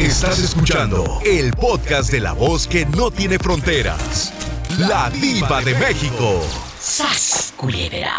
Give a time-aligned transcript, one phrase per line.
[0.00, 4.32] Estás escuchando el podcast de la voz que no tiene fronteras.
[4.78, 6.42] La diva de México.
[6.80, 8.14] ¡Sas, culebra!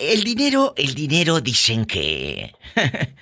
[0.00, 2.52] El dinero, el dinero dicen que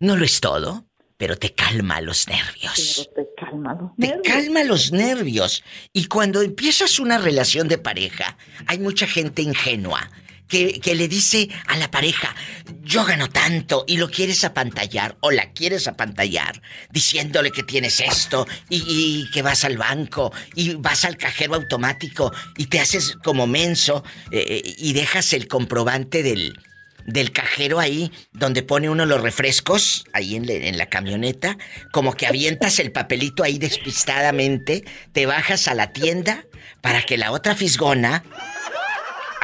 [0.00, 0.86] no lo es todo,
[1.16, 3.10] pero te calma los nervios.
[3.16, 4.22] Pero te calma los Te nervios.
[4.24, 5.64] calma los nervios.
[5.92, 10.08] Y cuando empiezas una relación de pareja, hay mucha gente ingenua
[10.48, 12.34] que, que le dice a la pareja,
[12.82, 18.46] yo gano tanto y lo quieres apantallar o la quieres apantallar diciéndole que tienes esto
[18.68, 24.04] y, que vas al banco y vas al cajero automático y te haces como menso
[24.30, 26.58] eh, y dejas el comprobante del,
[27.06, 31.56] del cajero ahí, donde pone uno los refrescos, ahí en, en la camioneta,
[31.92, 36.44] como que avientas el papelito ahí despistadamente, te bajas a la tienda
[36.80, 38.24] para que la otra fisgona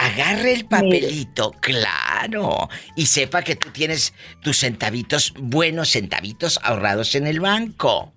[0.04, 7.26] agarre el papelito, claro, y sepa que tú tienes tus centavitos, buenos centavitos ahorrados en
[7.26, 8.12] el banco.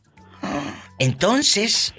[0.99, 1.93] Entonces,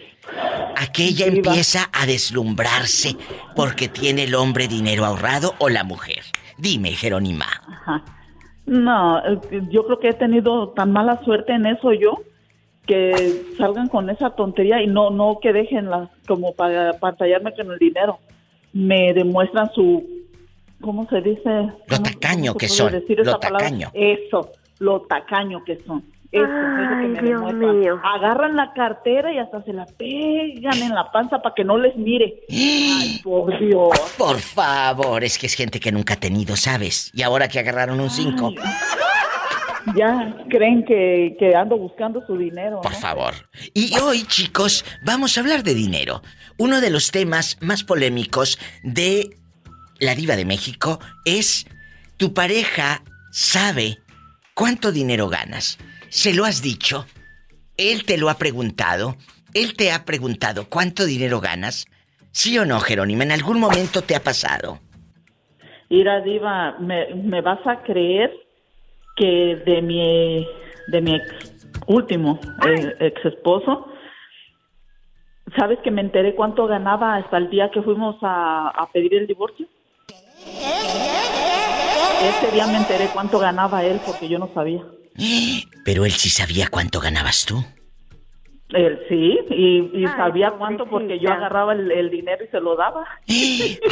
[0.77, 3.17] aquella empieza a deslumbrarse
[3.55, 6.23] porque tiene el hombre dinero ahorrado o la mujer.
[6.59, 7.47] Dime, Jerónima.
[7.69, 8.05] Ajá.
[8.67, 9.23] No,
[9.71, 12.19] yo creo que he tenido tan mala suerte en eso yo
[12.85, 15.89] que salgan con esa tontería y no no que dejen
[16.27, 18.19] como para pantallarme con el dinero.
[18.77, 20.05] Me demuestran su
[20.83, 21.43] ¿cómo se dice?
[21.49, 23.65] Lo ¿Cómo- tacaño que son, decir lo esa palabra?
[23.67, 23.91] tacaño.
[23.95, 26.05] Eso, lo tacaño que son.
[26.31, 27.81] Eso, es lo que me Dios demuestran.
[27.81, 28.01] mío.
[28.05, 31.97] Agarran la cartera y hasta se la pegan en la panza para que no les
[31.97, 32.41] mire.
[32.51, 33.89] Ay, por Dios.
[34.19, 37.11] Por favor, es que es gente que nunca ha tenido, ¿sabes?
[37.15, 38.53] Y ahora que agarraron un 5,
[39.95, 42.81] Ya creen que, que ando buscando su dinero.
[42.81, 43.35] por favor.
[43.73, 46.23] Y hoy, chicos, vamos a hablar de dinero.
[46.59, 49.31] Uno de los temas más polémicos de
[50.01, 51.67] la diva de México es
[52.17, 53.99] tu pareja sabe
[54.55, 55.79] cuánto dinero ganas.
[56.09, 57.07] ¿Se lo has dicho?
[57.77, 59.17] Él te lo ha preguntado.
[59.55, 61.87] Él te ha preguntado cuánto dinero ganas.
[62.33, 63.25] ¿Sí o no, Jerónima?
[63.25, 64.81] ¿En algún momento te ha pasado?
[65.89, 68.31] Ira Diva, ¿me, me vas a creer
[69.17, 70.47] que de mi,
[70.89, 71.57] de mi ex,
[71.87, 73.89] último eh, ex esposo,
[75.59, 79.27] ¿sabes que me enteré cuánto ganaba hasta el día que fuimos a, a pedir el
[79.27, 79.67] divorcio?
[82.23, 84.83] Ese día me enteré cuánto ganaba él porque yo no sabía.
[85.85, 87.65] Pero él sí sabía cuánto ganabas tú.
[88.71, 92.61] Él sí, y, y Ay, sabía cuánto porque yo agarraba el, el dinero y se
[92.61, 93.05] lo daba.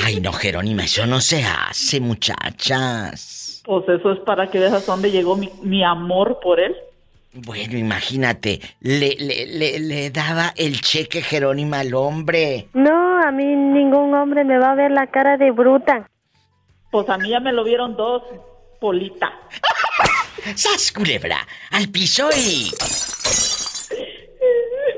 [0.05, 3.54] Ay, no, Jerónima, eso no se hace, muchachas.
[3.65, 6.77] Pues eso es para que veas a dónde llegó mi, mi amor por él.
[7.33, 12.69] Bueno, imagínate, le, le, le, le daba el cheque Jerónima al hombre.
[12.75, 16.09] No, a mí ningún hombre me va a ver la cara de bruta.
[16.93, 18.23] Pues a mí ya me lo vieron dos,
[18.81, 19.33] Polita.
[20.55, 21.39] ¡Sas, culebra!
[21.73, 22.71] ¡Al piso y...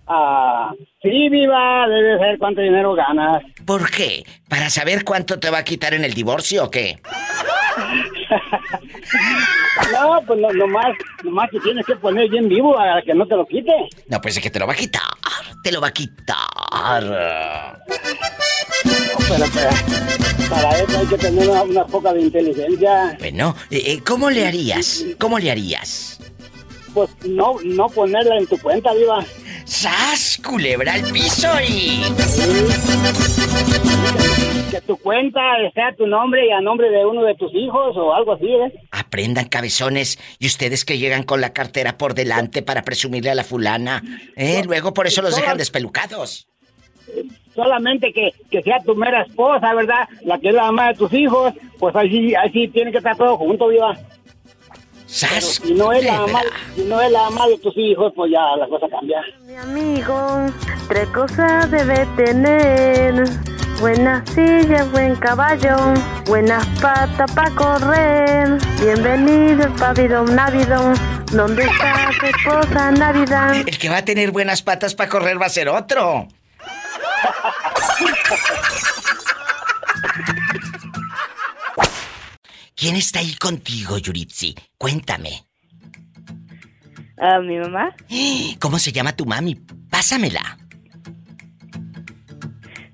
[0.07, 3.43] Ah, sí, viva, debe saber cuánto dinero ganas.
[3.65, 4.25] ¿Por qué?
[4.49, 6.99] ¿Para saber cuánto te va a quitar en el divorcio o qué?
[9.93, 13.37] no, pues no, nomás, nomás que tienes que poner bien vivo a que no te
[13.37, 13.73] lo quite.
[14.09, 15.03] No, pues es que te lo va a quitar.
[15.63, 17.03] Te lo va a quitar.
[19.29, 19.47] pero,
[20.51, 23.17] para eso hay que tener una, poca de inteligencia.
[23.19, 25.05] Bueno, eh, eh, ¿cómo le harías?
[25.19, 26.19] ¿Cómo le harías?
[26.93, 29.25] Pues no, no ponerla en tu cuenta, viva.
[29.65, 30.41] ¡Sas!
[30.45, 32.03] Culebra al piso y.
[34.71, 35.41] Que tu cuenta
[35.75, 38.73] sea tu nombre y a nombre de uno de tus hijos o algo así, ¿eh?
[38.91, 40.19] Aprendan, cabezones.
[40.39, 44.03] Y ustedes que llegan con la cartera por delante para presumirle a la fulana.
[44.37, 44.63] ¿Eh?
[44.65, 46.49] Luego por eso los dejan despelucados.
[47.55, 50.09] Solamente que, que sea tu mera esposa, ¿verdad?
[50.25, 51.53] La que es la mamá de tus hijos.
[51.79, 53.99] Pues así, así tiene que estar todo junto, viva.
[55.13, 55.61] ¡Sas!
[55.63, 56.41] Si no, es la mamá,
[56.75, 59.21] si no es la mamá de tus hijos, pues ya la cosa cambia.
[59.47, 60.47] Mi amigo,
[60.89, 63.23] tres cosas debe tener.
[63.79, 65.77] Buena silla, buen caballo,
[66.25, 68.57] buenas patas para correr.
[68.81, 70.95] Bienvenido al pabellón Navidón,
[71.31, 73.57] ¿dónde está tu esposa Navidad?
[73.67, 76.27] El que va a tener buenas patas para correr va a ser otro.
[82.83, 84.57] ¿Quién está ahí contigo, Yuritsi?
[84.77, 85.47] Cuéntame.
[87.17, 87.95] ¿A mi mamá?
[88.59, 89.55] ¿Cómo se llama tu mami?
[89.89, 90.59] Pásamela.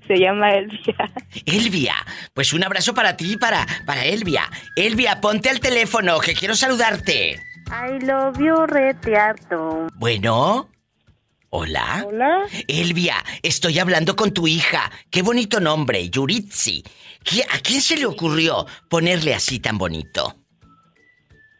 [0.05, 1.11] Se llama Elvia.
[1.47, 1.95] Elvia,
[2.35, 4.47] pues un abrazo para ti y para, para Elvia.
[4.75, 7.39] Elvia, ponte al teléfono, que quiero saludarte.
[7.71, 9.87] I love you, retearto.
[9.95, 10.69] Bueno.
[11.49, 12.05] Hola.
[12.05, 12.45] Hola.
[12.67, 14.91] Elvia, estoy hablando con tu hija.
[15.09, 16.83] Qué bonito nombre, Yuritsi.
[17.51, 20.35] ¿A quién se le ocurrió ponerle así tan bonito?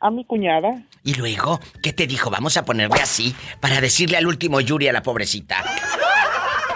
[0.02, 0.70] A mi cuñada.
[1.04, 2.30] Y luego, ¿qué te dijo?
[2.30, 5.64] Vamos a ponerle así para decirle al último Yuri a la pobrecita.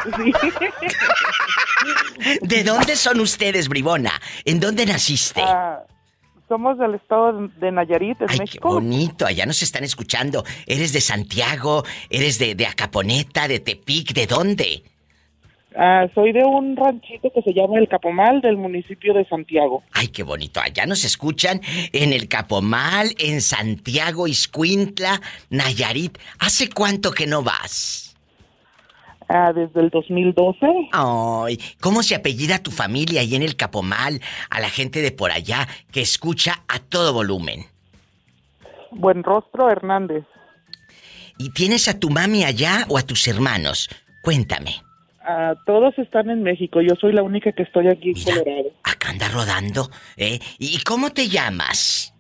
[2.41, 4.21] ¿De dónde son ustedes, Bribona?
[4.45, 5.41] ¿En dónde naciste?
[5.41, 5.79] Ah,
[6.47, 8.69] somos del estado de Nayarit, en Ay, México.
[8.69, 10.43] qué bonito, allá nos están escuchando.
[10.65, 11.83] ¿Eres de Santiago?
[12.09, 14.13] ¿Eres de, de Acaponeta, de Tepic?
[14.13, 14.83] ¿De dónde?
[15.75, 19.83] Ah, soy de un ranchito que se llama El Capomal del municipio de Santiago.
[19.91, 20.59] Ay, qué bonito.
[20.59, 21.61] Allá nos escuchan
[21.91, 26.17] en El Capomal, en Santiago, Iscuintla, Nayarit.
[26.39, 28.15] ¿Hace cuánto que no vas?
[29.29, 30.59] Ah, desde el 2012.
[30.91, 34.21] Ay, ¿cómo se apellida tu familia ahí en El Capomal?
[34.51, 37.65] A la gente de por allá que escucha a todo volumen.
[38.91, 40.23] Buen rostro Hernández.
[41.39, 43.89] ¿Y tienes a tu mami allá o a tus hermanos?
[44.21, 44.83] Cuéntame.
[45.25, 48.71] Ah, todos están en México, yo soy la única que estoy aquí en Mira, Colorado.
[48.83, 50.39] acá anda rodando, ¿eh?
[50.59, 52.13] ¿Y cómo te llamas?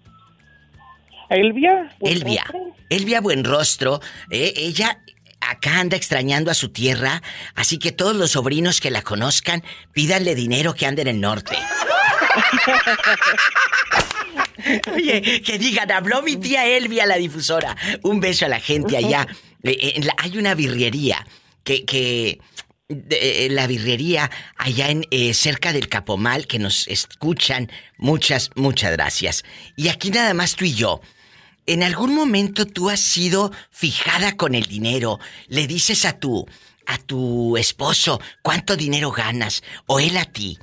[1.29, 1.89] Elvia.
[1.99, 2.43] Elvia.
[2.43, 2.75] rostro.
[2.89, 4.53] Elvia Buenrostro, ¿eh?
[4.55, 4.99] Ella
[5.41, 7.21] acá anda extrañando a su tierra,
[7.55, 11.57] así que todos los sobrinos que la conozcan, pídanle dinero que ande en el norte.
[14.95, 17.75] Oye, que digan, habló mi tía Elvia, la difusora.
[18.03, 19.27] Un beso a la gente allá.
[19.65, 21.25] Eh, eh, en la- hay una birrería
[21.63, 22.41] que, que
[22.89, 27.71] de- eh, la birrería allá en eh, cerca del Capomal que nos escuchan.
[27.97, 29.43] Muchas, muchas gracias.
[29.75, 31.01] Y aquí nada más tú y yo.
[31.65, 35.19] ¿En algún momento tú has sido fijada con el dinero?
[35.47, 36.45] ¿Le dices a tu
[36.85, 40.59] a tu esposo cuánto dinero ganas o él a ti?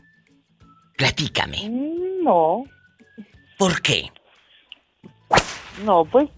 [0.99, 1.69] Platícame.
[1.71, 2.65] Mm, No,
[3.57, 4.11] ¿Por qué?
[5.85, 6.29] no, pues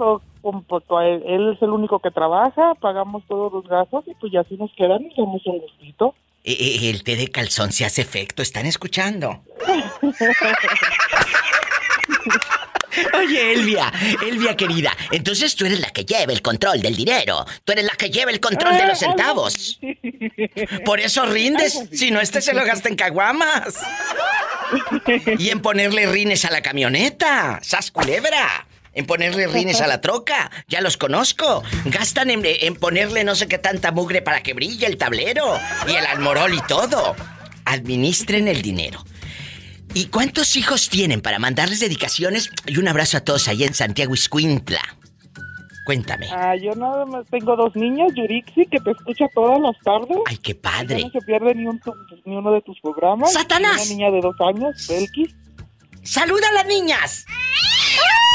[0.43, 4.45] pues, él, él es el único que trabaja, pagamos todos los gastos y pues ya
[4.45, 6.15] si nos quedan nos damos un gustito.
[6.45, 9.43] Eh, eh, el té de calzón se hace efecto, ¿están escuchando?
[13.19, 13.91] Oye, Elvia,
[14.27, 17.47] Elvia querida, entonces tú eres la que lleva el control del dinero.
[17.65, 19.81] Tú eres la que lleva el control de los centavos.
[20.85, 23.79] Por eso rindes, si no este se lo gasta en caguamas.
[25.39, 28.67] Y en ponerle rines a la camioneta, sas culebra.
[28.95, 31.63] En ponerle rines a la troca, ya los conozco.
[31.87, 35.59] Gastan en, en ponerle no sé qué tanta mugre para que brille el tablero
[35.89, 37.17] y el almorol y todo.
[37.65, 39.03] Administren el dinero.
[39.95, 42.51] ¿Y cuántos hijos tienen para mandarles dedicaciones?
[42.67, 44.81] Y un abrazo a todos allá en Santiago Iscuintla.
[45.85, 46.29] Cuéntame.
[46.31, 50.17] Ah, yo nada más tengo dos niños, Yurixi, que te escucha todas las tardes.
[50.27, 51.03] Ay, qué padre.
[51.03, 51.81] no se pierde ni, un,
[52.25, 53.33] ni uno de tus programas.
[53.33, 53.91] ¡Satanás!
[53.91, 55.35] Y Una niña de dos años, Belkis.
[56.05, 57.25] ¡Saluda a las niñas!
[57.29, 58.32] ¡Ay!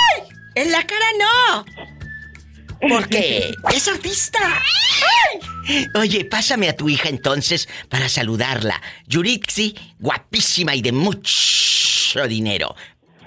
[0.58, 1.66] ¡En la cara no!
[2.90, 4.40] Porque es artista.
[5.94, 8.82] Oye, pásame a tu hija entonces para saludarla.
[9.06, 12.76] Yurixi, guapísima y de mucho dinero.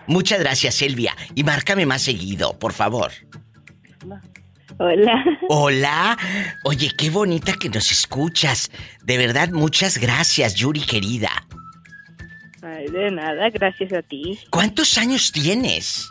[0.09, 1.17] Muchas gracias, Silvia.
[1.37, 3.13] Y márcame más seguido, por favor.
[4.79, 5.25] Hola.
[5.49, 6.19] Hola.
[6.65, 8.73] Oye, qué bonita que nos escuchas.
[9.05, 11.47] De verdad, muchas gracias, Yuri querida.
[12.61, 14.37] Ay, de nada, gracias a ti.
[14.51, 16.11] ¿Cuántos años tienes?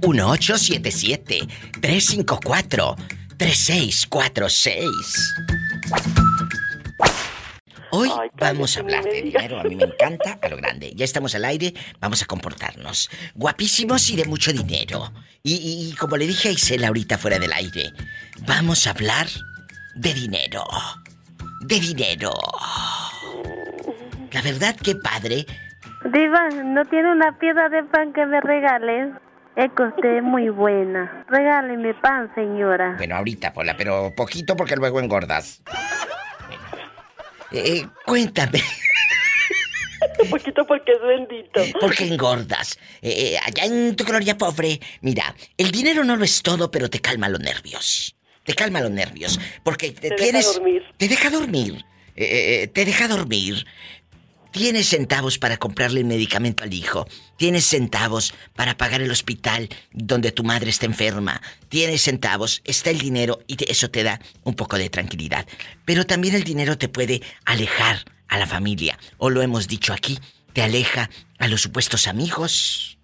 [3.95, 4.89] 1877-354-3646.
[7.91, 10.91] Hoy Ay, vamos a hablar de dinero, a mí me encanta a lo grande.
[10.95, 13.10] Ya estamos al aire, vamos a comportarnos.
[13.36, 15.13] Guapísimos y de mucho dinero.
[15.43, 17.93] Y, y- y como le dije a Isela ahorita fuera del aire,
[18.41, 19.27] vamos a hablar
[19.95, 20.65] de dinero.
[21.62, 22.34] De dinero.
[24.31, 25.45] La verdad que padre,
[26.12, 29.13] Diva, ¿no tiene una piedra de pan que me regales?
[29.55, 31.25] Es que usted es muy buena.
[31.29, 32.95] Regáleme pan, señora.
[32.97, 35.62] bueno, ahorita, Pola, pero poquito porque luego engordas.
[36.47, 36.63] Bueno.
[37.51, 38.62] Eh, cuéntame,
[40.21, 41.62] Un poquito porque es bendito.
[41.79, 42.77] ¿por qué engordas?
[43.01, 46.89] Eh, eh, allá en tu gloria pobre, mira, el dinero no lo es todo, pero
[46.89, 48.15] te calma los nervios.
[48.43, 49.39] Te calma los nervios.
[49.63, 50.53] Porque te, Te deja tienes.
[50.53, 50.83] dormir.
[50.97, 51.83] Te deja dormir.
[52.15, 53.65] Eh, eh, te deja dormir.
[54.55, 57.09] Tienes centavos para comprarle el medicamento al hijo.
[57.35, 61.41] Tienes centavos para pagar el hospital donde tu madre está enferma.
[61.67, 65.45] Tienes centavos, está el dinero y eso te da un poco de tranquilidad.
[65.83, 68.97] Pero también el dinero te puede alejar a la familia.
[69.17, 70.19] O lo hemos dicho aquí,
[70.53, 72.97] te aleja a los supuestos amigos.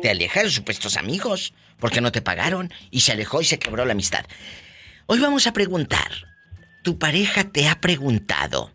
[0.00, 3.58] Te aleja a los supuestos amigos porque no te pagaron y se alejó y se
[3.58, 4.24] quebró la amistad.
[5.04, 6.10] Hoy vamos a preguntar,
[6.82, 8.72] ¿tu pareja te ha preguntado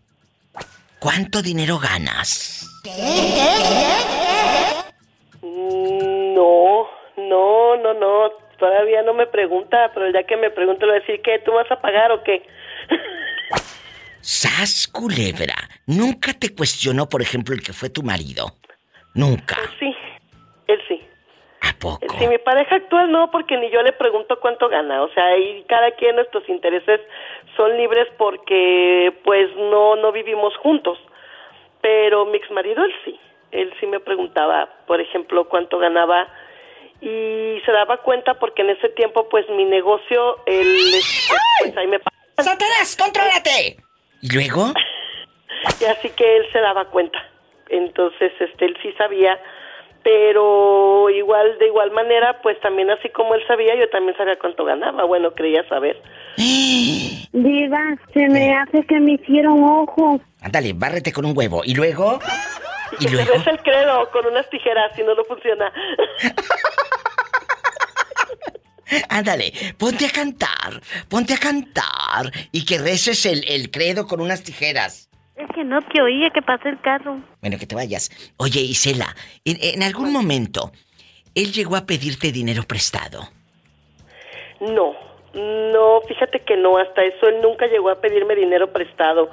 [1.00, 2.66] cuánto dinero ganas?
[5.42, 8.30] No, no, no, no.
[8.58, 11.52] Todavía no me pregunta, pero ya que me pregunta le voy a decir que tú
[11.52, 12.42] vas a pagar o qué.
[14.20, 18.54] Sas culebra, nunca te cuestionó, por ejemplo, el que fue tu marido.
[19.14, 19.56] Nunca.
[19.78, 19.92] sí,
[20.68, 20.99] él sí.
[21.60, 22.06] ¿A poco?
[22.18, 25.02] Sí, mi pareja actual no, porque ni yo le pregunto cuánto gana.
[25.02, 27.00] O sea, ahí cada quien nuestros intereses
[27.56, 30.98] son libres porque pues no no vivimos juntos.
[31.80, 33.18] Pero mi ex marido él sí.
[33.52, 36.28] Él sí me preguntaba, por ejemplo, cuánto ganaba
[37.00, 40.76] y se daba cuenta porque en ese tiempo pues mi negocio él
[41.60, 41.98] pues ahí me.
[42.38, 43.76] ¡Satanás, contrólate!
[44.22, 44.72] ¿Y luego?
[45.80, 47.18] Y así que él se daba cuenta.
[47.68, 49.40] Entonces, este, él sí sabía,
[50.02, 54.64] pero igual, de igual manera, pues también así como él sabía, yo también sabía cuánto
[54.64, 55.04] ganaba.
[55.04, 56.00] Bueno, creía saber.
[57.32, 60.20] Diva, se me hace que me hicieron ojos.
[60.40, 61.62] Ándale, bárrete con un huevo.
[61.64, 62.18] ¿Y luego?
[62.98, 63.34] Y ¿Y que luego?
[63.34, 65.72] el credo con unas tijeras si no lo funciona.
[69.08, 74.42] Ándale, ponte a cantar, ponte a cantar y que reces el, el credo con unas
[74.42, 75.08] tijeras.
[75.40, 77.18] Es que no te oía que pasé el carro.
[77.40, 78.10] Bueno, que te vayas.
[78.36, 80.70] Oye, Isela, en, en algún momento,
[81.34, 83.22] él llegó a pedirte dinero prestado.
[84.60, 84.94] No,
[85.34, 89.30] no, fíjate que no, hasta eso él nunca llegó a pedirme dinero prestado,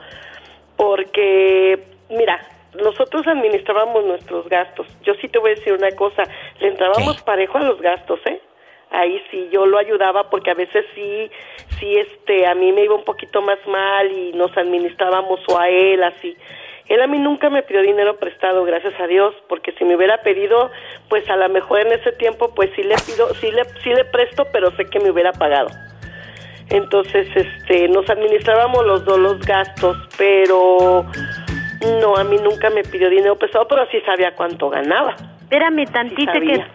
[0.77, 2.39] porque, mira,
[2.81, 4.87] nosotros administrábamos nuestros gastos.
[5.03, 6.23] Yo sí te voy a decir una cosa,
[6.59, 8.41] le entrábamos parejo a los gastos, ¿eh?
[8.91, 11.31] Ahí sí yo lo ayudaba porque a veces sí
[11.79, 15.69] sí este a mí me iba un poquito más mal y nos administrábamos o a
[15.69, 16.35] él así.
[16.87, 20.21] Él a mí nunca me pidió dinero prestado gracias a Dios porque si me hubiera
[20.21, 20.71] pedido
[21.09, 24.05] pues a lo mejor en ese tiempo pues sí le pido sí le sí le
[24.05, 25.69] presto pero sé que me hubiera pagado.
[26.69, 31.05] Entonces este nos administrábamos los dos los gastos pero
[32.01, 35.15] no a mí nunca me pidió dinero prestado pero sí sabía cuánto ganaba
[35.49, 36.65] Espérame tantito Sí que...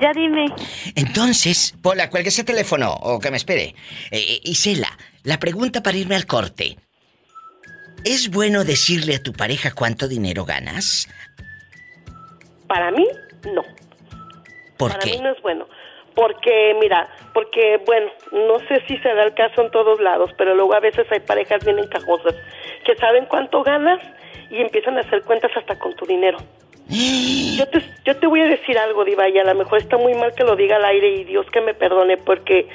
[0.00, 0.46] Ya dime.
[0.94, 3.74] Entonces, Pola, cuelgue ese teléfono o que me espere.
[4.10, 4.88] Eh, eh, Isela,
[5.22, 6.76] la pregunta para irme al corte.
[8.04, 11.08] ¿Es bueno decirle a tu pareja cuánto dinero ganas?
[12.66, 13.06] para mí
[13.54, 13.62] no
[14.78, 15.10] ¿Por para qué?
[15.12, 15.66] mí no es bueno.
[16.14, 20.54] Porque, mira, porque, bueno, no sé si se da el caso en todos lados, pero
[20.54, 22.34] luego a veces hay parejas bien encajosas
[22.84, 24.00] que saben cuánto ganas
[24.50, 26.38] y empiezan a hacer cuentas hasta con tu dinero.
[27.56, 30.12] Yo te, yo te voy a decir algo, Diva, y a lo mejor está muy
[30.14, 32.66] mal que lo diga al aire y Dios que me perdone, porque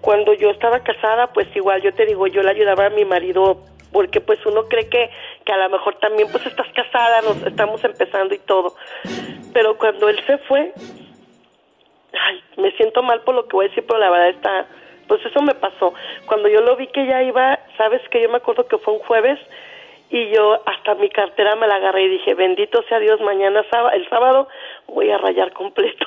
[0.00, 3.64] cuando yo estaba casada, pues igual, yo te digo, yo le ayudaba a mi marido,
[3.92, 5.10] porque pues uno cree que,
[5.44, 8.74] que a lo mejor también pues estás casada, nos estamos empezando y todo.
[9.52, 10.72] Pero cuando él se fue,
[12.12, 14.66] ay, me siento mal por lo que voy a decir, pero la verdad está,
[15.08, 15.92] pues eso me pasó.
[16.26, 19.00] Cuando yo lo vi que ya iba, sabes que yo me acuerdo que fue un
[19.00, 19.38] jueves
[20.10, 23.90] y yo hasta mi cartera me la agarré y dije, bendito sea Dios, mañana sábado,
[23.94, 24.48] el sábado
[24.86, 26.06] voy a rayar completo.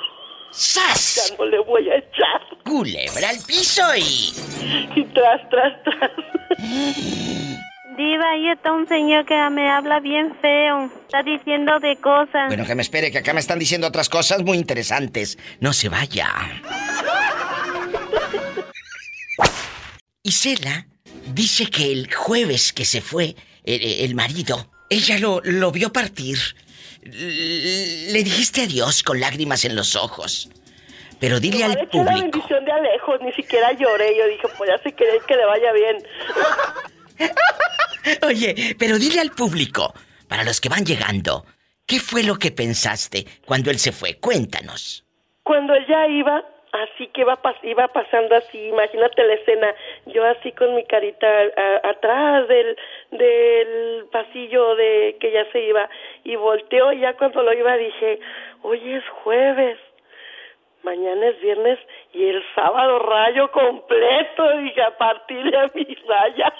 [0.52, 1.10] ¡Sas!
[1.12, 2.42] Ya no le voy a echar.
[2.64, 4.32] Culebra al piso y...
[4.96, 6.12] Y tras, tras, tras.
[7.98, 10.86] Diva, ahí está un señor que me habla bien feo.
[10.86, 12.48] Está diciendo de cosas.
[12.48, 15.38] Bueno, que me espere, que acá me están diciendo otras cosas muy interesantes.
[15.60, 16.28] No se vaya.
[20.24, 20.86] Isela
[21.34, 26.38] dice que el jueves que se fue el, el marido, ella lo, lo vio partir.
[27.04, 30.50] Le dijiste adiós con lágrimas en los ojos.
[31.20, 32.20] Pero dile Le al público.
[32.20, 34.18] bendición de Alejos, ni siquiera lloré.
[34.18, 36.04] Yo dije, pues ya se quiere que le vaya bien.
[38.24, 39.94] Oye, pero dile al público,
[40.28, 41.46] para los que van llegando,
[41.86, 44.18] ¿qué fue lo que pensaste cuando él se fue?
[44.18, 45.06] Cuéntanos.
[45.44, 46.42] Cuando él ya iba,
[46.72, 49.76] así que iba, pas- iba pasando así, imagínate la escena,
[50.06, 52.78] yo así con mi carita a- atrás del,
[53.12, 55.90] del pasillo de que ya se iba,
[56.24, 58.20] y volteó y ya cuando lo iba dije,
[58.64, 59.78] hoy es jueves,
[60.84, 61.80] mañana es viernes
[62.14, 66.54] y el sábado rayo completo, dije, a partir de mi raya.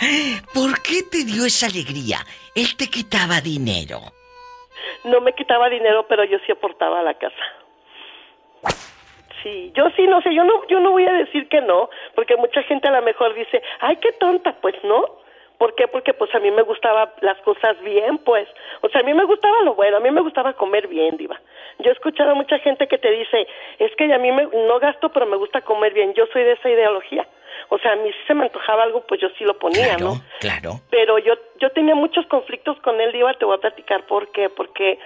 [0.54, 2.18] ¿Por qué te dio esa alegría?
[2.54, 4.00] Él te quitaba dinero.
[5.04, 7.36] No me quitaba dinero, pero yo sí aportaba a la casa.
[9.42, 12.36] Sí, yo sí, no sé, yo no, yo no voy a decir que no, porque
[12.36, 15.04] mucha gente a lo mejor dice, ay, qué tonta, pues no.
[15.58, 15.88] ¿Por qué?
[15.88, 18.48] Porque pues a mí me gustaba las cosas bien, pues.
[18.80, 21.40] O sea, a mí me gustaba lo bueno, a mí me gustaba comer bien, diva.
[21.80, 23.46] Yo he escuchado a mucha gente que te dice,
[23.80, 26.14] es que a mí me, no gasto, pero me gusta comer bien.
[26.14, 27.26] Yo soy de esa ideología.
[27.70, 30.04] O sea, a mí si se me antojaba algo, pues yo sí lo ponía, Claro,
[30.04, 30.14] ¿no?
[30.38, 30.70] claro.
[30.90, 34.48] pero yo yo tenía muchos conflictos con él, Diva, te voy a platicar por qué,
[34.48, 35.00] porque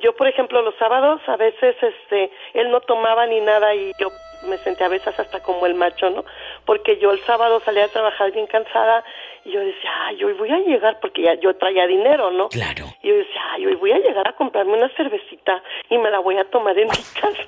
[0.00, 4.08] yo, por ejemplo, los sábados a veces este él no tomaba ni nada y yo
[4.48, 6.24] me sentía a veces hasta como el macho, ¿no?
[6.64, 9.04] Porque yo el sábado salía a trabajar bien cansada
[9.44, 12.48] y yo decía, ay, hoy voy a llegar porque ya yo traía dinero, ¿no?
[12.48, 12.86] Claro.
[13.02, 16.18] Y yo decía, ay, hoy voy a llegar a comprarme una cervecita y me la
[16.20, 17.42] voy a tomar en mi casa.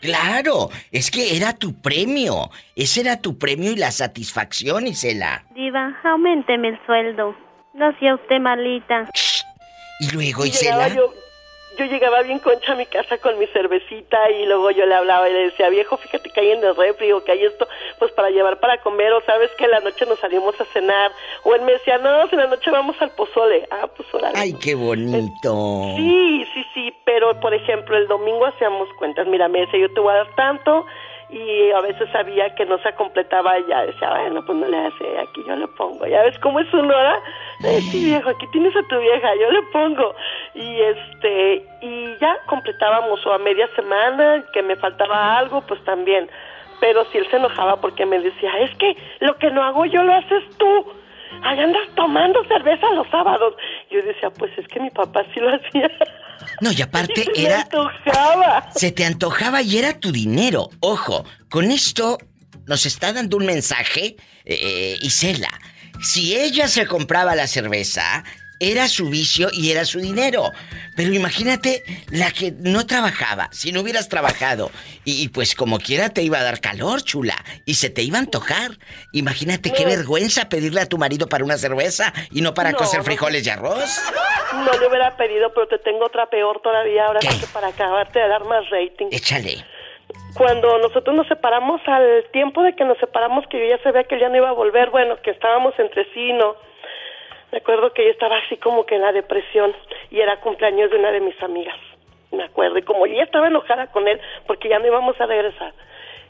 [0.00, 2.50] Claro, es que era tu premio.
[2.76, 5.44] Ese era tu premio y la satisfacción, Isela.
[5.54, 7.34] Diva, aumenteme el sueldo.
[7.72, 9.08] No sea usted malita.
[10.00, 10.88] Y luego, Y Isela.
[10.88, 11.10] yo,
[11.76, 15.28] yo llegaba bien concha a mi casa con mi cervecita y luego yo le hablaba
[15.28, 17.66] y le decía, viejo, fíjate que hay en el refri o que hay esto,
[17.98, 21.12] pues para llevar para comer o sabes que en la noche nos salimos a cenar.
[21.44, 23.66] O él me decía, no, en la noche vamos al pozole.
[23.70, 24.38] Ah, pues órale.
[24.38, 25.94] Ay, qué bonito.
[25.96, 30.00] Sí, sí, sí, pero por ejemplo el domingo hacíamos cuentas, mira, me decía yo te
[30.00, 30.86] voy a dar tanto
[31.34, 34.78] y a veces sabía que no se completaba y ya decía, bueno, pues no le
[34.86, 37.18] hace, aquí yo le pongo, ya ves cómo es una hora,
[37.64, 40.14] eh, sí viejo, aquí tienes a tu vieja, yo le pongo
[40.54, 46.30] y este, y ya completábamos o a media semana que me faltaba algo, pues también,
[46.78, 50.04] pero si él se enojaba porque me decía, es que lo que no hago yo
[50.04, 50.86] lo haces tú.
[51.42, 53.56] Ay, andas tomando cerveza los sábados.
[53.90, 55.90] Yo decía, pues es que mi papá sí lo hacía.
[56.60, 57.60] No, y aparte Se me era.
[57.62, 58.70] antojaba.
[58.74, 60.70] Se te antojaba y era tu dinero.
[60.80, 62.18] Ojo, con esto
[62.66, 65.50] nos está dando un mensaje eh, Isela.
[66.02, 68.24] Si ella se compraba la cerveza,
[68.60, 70.50] era su vicio y era su dinero.
[70.96, 74.70] Pero imagínate la que no trabajaba, si no hubieras trabajado.
[75.04, 77.36] Y, y pues como quiera te iba a dar calor, chula.
[77.64, 78.72] Y se te iba a antojar.
[79.12, 82.98] Imagínate qué vergüenza pedirle a tu marido para una cerveza y no para No, cocer
[83.00, 83.04] no.
[83.04, 84.00] frijoles y arroz.
[84.54, 88.28] No le hubiera pedido, pero te tengo otra peor todavía ahora que para acabarte de
[88.28, 89.06] dar más rating.
[89.10, 89.64] Échale.
[90.34, 94.14] cuando nosotros nos separamos, al tiempo de que nos separamos, que yo ya sabía que
[94.16, 96.54] él ya no iba a volver, bueno, que estábamos entre sí, ¿no?
[97.54, 99.72] Me acuerdo que yo estaba así como que en la depresión
[100.10, 101.76] y era cumpleaños de una de mis amigas.
[102.32, 102.78] Me acuerdo.
[102.78, 105.72] Y como yo ya estaba enojada con él porque ya no íbamos a regresar,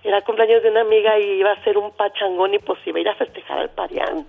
[0.03, 3.01] era cumpleaños de una amiga y iba a ser un pachangón y pues iba a
[3.01, 4.27] ir a festejar al parián.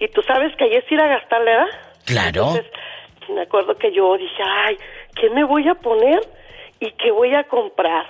[0.00, 1.68] Y tú sabes que ahí es ir a gastarle, ¿verdad?
[2.04, 2.48] Claro.
[2.48, 2.72] Entonces,
[3.30, 4.76] me acuerdo que yo dije, ay,
[5.18, 6.20] ¿qué me voy a poner
[6.78, 8.04] y qué voy a comprar?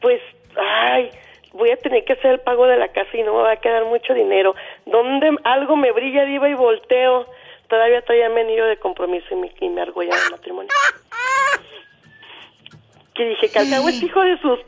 [0.00, 0.20] Pues,
[0.56, 1.10] ay,
[1.52, 3.56] voy a tener que hacer el pago de la casa y no me va a
[3.56, 4.54] quedar mucho dinero.
[4.86, 7.26] ¿Dónde algo me brilla arriba y volteo?
[7.70, 10.68] Todavía traía mi anillo de compromiso y me, y argolla de matrimonio.
[13.14, 14.58] Que dije, cabo es hijo de sus...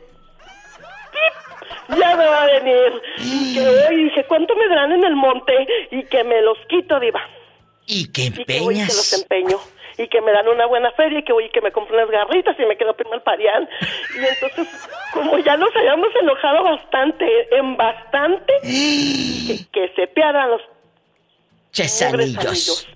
[1.89, 3.01] Ya me va a venir.
[3.17, 5.53] Y que hoy dije, ¿cuánto me darán en el monte?
[5.91, 7.21] Y que me los quito, diva.
[7.85, 9.51] Y que Y que voy y que los empeñas.
[9.51, 9.59] empeño.
[9.97, 12.09] Y que me dan una buena feria y que voy y que me compro unas
[12.09, 13.67] garritas y me quedo primo al parián.
[14.15, 14.67] Y entonces,
[15.11, 22.45] como ya nos habíamos enojado bastante, en bastante, que, que se pierdan los pobres Chesanillos.
[22.45, 22.87] anillos.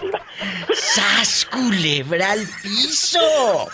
[0.00, 0.20] Diva.
[0.74, 3.68] ¡Sas, culebra al piso!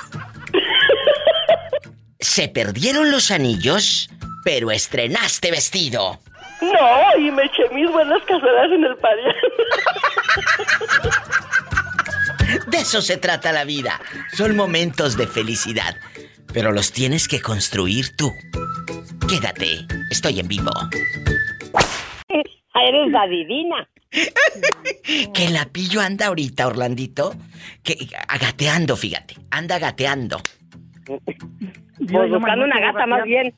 [2.21, 4.09] Se perdieron los anillos,
[4.45, 6.21] pero estrenaste vestido.
[6.61, 9.35] No, y me eché mis buenas caseras en el parián.
[12.69, 14.01] De eso se trata la vida.
[14.33, 15.97] Son momentos de felicidad,
[16.53, 18.33] pero los tienes que construir tú.
[19.29, 20.73] Quédate, estoy en vivo.
[22.75, 23.89] Eres la divina.
[25.35, 27.35] Que la pillo anda ahorita, Orlandito,
[27.83, 30.41] que agateando, fíjate, anda gateando.
[31.05, 33.55] Pues buscando una gata más bien.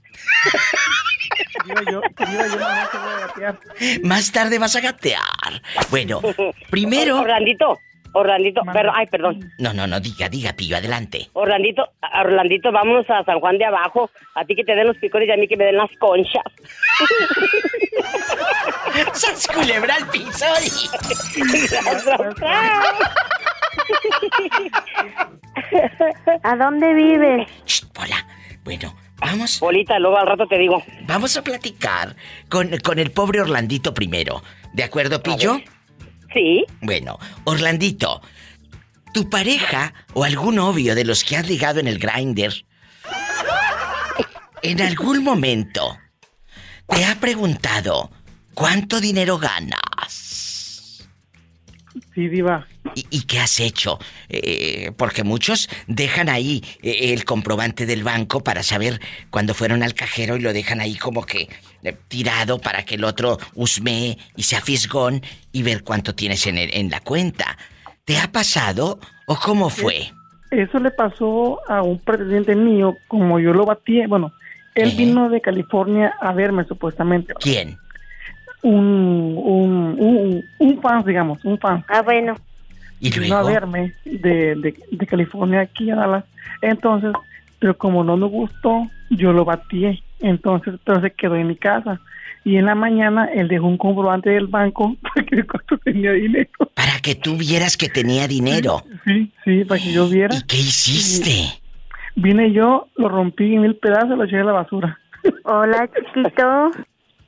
[1.67, 2.01] Yo, yo.
[4.03, 5.63] Más tarde vas a gatear.
[5.91, 6.21] Bueno,
[6.71, 7.21] primero.
[7.21, 7.79] Orlandito,
[8.17, 9.53] Orlandito, pero, ay, perdón.
[9.59, 11.29] No, no, no, diga, diga, pillo, adelante.
[11.35, 11.87] Orlandito,
[12.19, 14.11] Orlandito, vámonos a San Juan de Abajo.
[14.35, 16.43] A ti que te den los picones y a mí que me den las conchas.
[19.13, 20.47] ¡Sas culebra al piso!
[26.43, 27.47] ¿A dónde vive?
[27.93, 28.27] Pola.
[28.65, 29.59] Bueno, vamos.
[29.59, 30.83] Polita, luego al rato te digo.
[31.03, 32.17] Vamos a platicar
[32.49, 34.43] con, con el pobre Orlandito primero.
[34.73, 35.61] ¿De acuerdo, Pillo?
[36.37, 36.67] Sí.
[36.83, 38.21] Bueno, Orlandito,
[39.15, 42.53] tu pareja o algún novio de los que has ligado en el grinder,
[44.63, 45.97] en algún momento
[46.89, 48.11] te ha preguntado
[48.53, 51.03] cuánto dinero ganas
[52.15, 52.67] Sí, diva.
[52.95, 53.99] y, y qué has hecho.
[54.29, 59.95] Eh, porque muchos dejan ahí eh, el comprobante del banco para saber cuándo fueron al
[59.95, 61.49] cajero y lo dejan ahí como que
[61.93, 65.23] tirado para que el otro husmee y sea fisgón
[65.53, 67.57] y ver cuánto tienes en, el- en la cuenta.
[68.05, 70.13] ¿Te ha pasado o cómo fue?
[70.51, 74.07] Eso le pasó a un pretendiente mío, como yo lo batí.
[74.07, 74.33] Bueno,
[74.75, 77.35] él vino de California a verme supuestamente.
[77.41, 77.77] ¿Quién?
[78.63, 81.85] Un, un, un, un fan, digamos, un fan.
[81.89, 82.37] Ah, bueno.
[82.99, 83.49] ¿Y Vino a luego?
[83.49, 86.25] verme de, de, de California aquí a Dallas.
[86.63, 87.13] Entonces,
[87.59, 90.03] pero como no me gustó, yo lo batí.
[90.21, 92.01] Entonces, se quedó en mi casa.
[92.45, 96.51] Y en la mañana él dejó un comprobante del banco para que cuánto tenía dinero.
[96.75, 98.85] Para que tú vieras que tenía dinero.
[99.05, 100.35] Sí, sí, para que yo viera.
[100.35, 101.61] ¿Y qué hiciste?
[102.15, 104.99] Vine yo, lo rompí en mil pedazos y lo eché a la basura.
[105.45, 106.71] Hola, chiquito.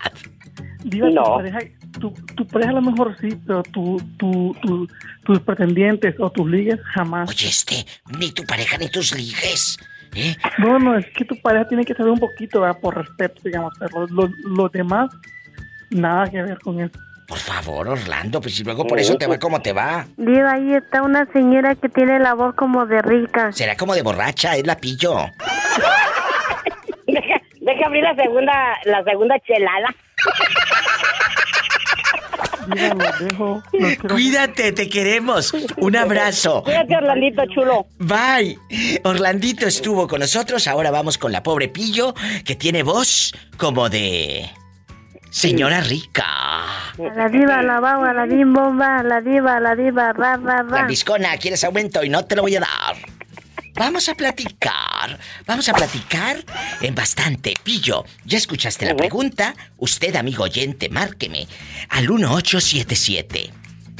[0.85, 1.23] Diva, No.
[1.25, 1.59] tu, pareja,
[2.01, 4.89] tu, tu pareja a lo mejor sí, pero tu, tu, tu-
[5.25, 7.29] tus pretendientes o tus ligues jamás.
[7.29, 7.85] Oye, este,
[8.19, 9.77] ni tu pareja ni tus ligues.
[10.15, 10.35] ¿eh?
[10.59, 12.81] No, no, es que tu pareja tiene que saber un poquito, ¿verdad?
[12.81, 15.11] Por respeto, digamos, pero los, los demás,
[15.91, 16.99] nada que ver con eso.
[17.29, 20.07] Por favor, Orlando, pues si luego por eso te va como te va.
[20.17, 23.53] Diva, ahí está una señora que tiene la voz como de rica.
[23.53, 25.15] Será como de borracha, es la pillo.
[27.07, 28.53] Deja, deja abrir la segunda,
[28.87, 29.95] la segunda chelada.
[33.21, 33.63] Dejo.
[33.71, 35.53] Quiero Cuídate, te queremos.
[35.77, 36.63] Un abrazo.
[36.63, 37.87] Cuídate, Orlandito chulo.
[37.99, 38.59] Bye.
[39.05, 42.15] Orlandito estuvo con nosotros, ahora vamos con la pobre pillo
[42.47, 44.49] que tiene voz como de
[45.31, 46.25] señora rica.
[46.25, 50.79] A la diva, la baba, la bim bomba, la diva, la diva, ra, ra, ra.
[50.81, 52.03] Lambiscona, ¿quieres aumento?
[52.03, 52.97] Y no te lo voy a dar.
[53.75, 55.19] Vamos a platicar.
[55.47, 56.45] Vamos a platicar
[56.81, 57.55] en bastante.
[57.63, 59.55] Pillo, ya escuchaste la pregunta.
[59.77, 61.47] Usted, amigo oyente, márqueme
[61.91, 63.53] al 1877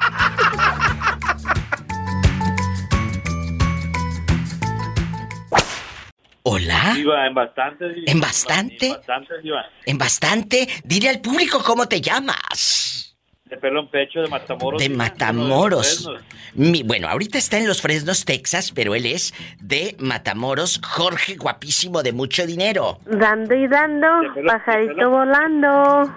[6.44, 6.94] ¿Hola?
[6.98, 7.84] Iba en bastante.
[8.06, 8.86] ¿En bastante?
[8.86, 9.64] En bastante, iba.
[9.86, 13.16] En bastante, dile al público cómo te llamas.
[13.44, 14.80] De pelo en pecho, de Matamoros.
[14.82, 16.04] De Matamoros.
[16.06, 16.18] de.
[16.54, 22.02] Mi- bueno, ahorita está en los Fresnos, Texas, pero él es de Matamoros, Jorge, guapísimo,
[22.02, 22.98] de mucho dinero.
[23.06, 24.08] Dando y dando,
[24.46, 26.12] pajarito volando.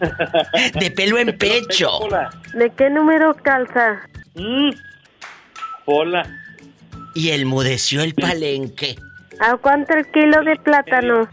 [0.80, 1.90] De pelo en pecho.
[2.54, 4.02] ¿De qué número calza?
[4.34, 4.70] Mm.
[5.84, 6.28] Pola.
[7.14, 8.96] Y enmudeció el palenque.
[9.40, 11.28] ¿A cuánto el kilo de plátano?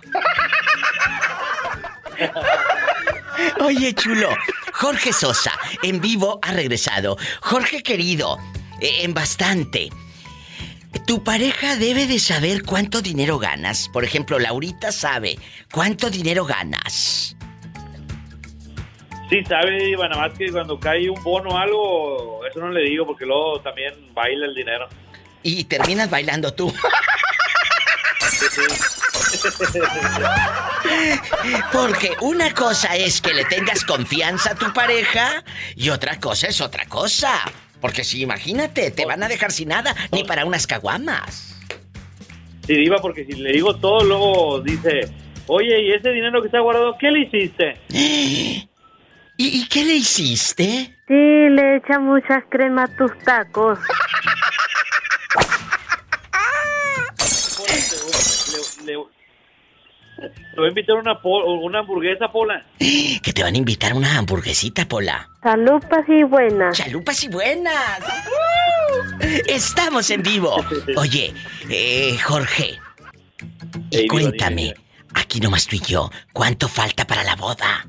[3.62, 4.30] Oye, chulo.
[4.74, 5.52] Jorge Sosa,
[5.84, 7.17] en vivo, ha regresado.
[7.41, 8.38] Jorge querido,
[8.80, 9.89] eh, en bastante.
[11.06, 13.89] Tu pareja debe de saber cuánto dinero ganas.
[13.94, 15.38] Por ejemplo, Laurita sabe
[15.72, 17.36] cuánto dinero ganas.
[19.30, 23.06] Sí, sabe, nada más que cuando cae un bono o algo, eso no le digo
[23.06, 24.89] porque luego también baila el dinero.
[25.43, 26.73] Y terminas bailando tú.
[31.71, 35.43] Porque una cosa es que le tengas confianza a tu pareja
[35.75, 37.34] y otra cosa es otra cosa.
[37.80, 41.58] Porque si imagínate, te van a dejar sin nada, ni para unas caguamas.
[42.67, 45.12] Sí, Diva, porque si le digo todo, luego dice,
[45.47, 47.80] oye, ¿y ese dinero que está guardado, qué le hiciste?
[47.89, 48.67] ¿Y,
[49.38, 50.95] y qué le hiciste?
[51.08, 53.80] Sí, le echa muchas cremas a tus tacos.
[58.93, 62.65] Le- le voy a invitar una, una hamburguesa, Pola.
[63.23, 65.30] Que te van a invitar una hamburguesita, Pola.
[65.43, 66.77] Salupas y buenas.
[66.77, 67.99] Chalupas y buenas.
[69.47, 70.56] Estamos en vivo.
[70.97, 71.34] Oye,
[71.69, 72.80] eh, Jorge.
[73.89, 74.75] Y Ey, Diva, cuéntame, dime,
[75.13, 77.88] aquí nomás tú y yo, ¿cuánto falta para la boda?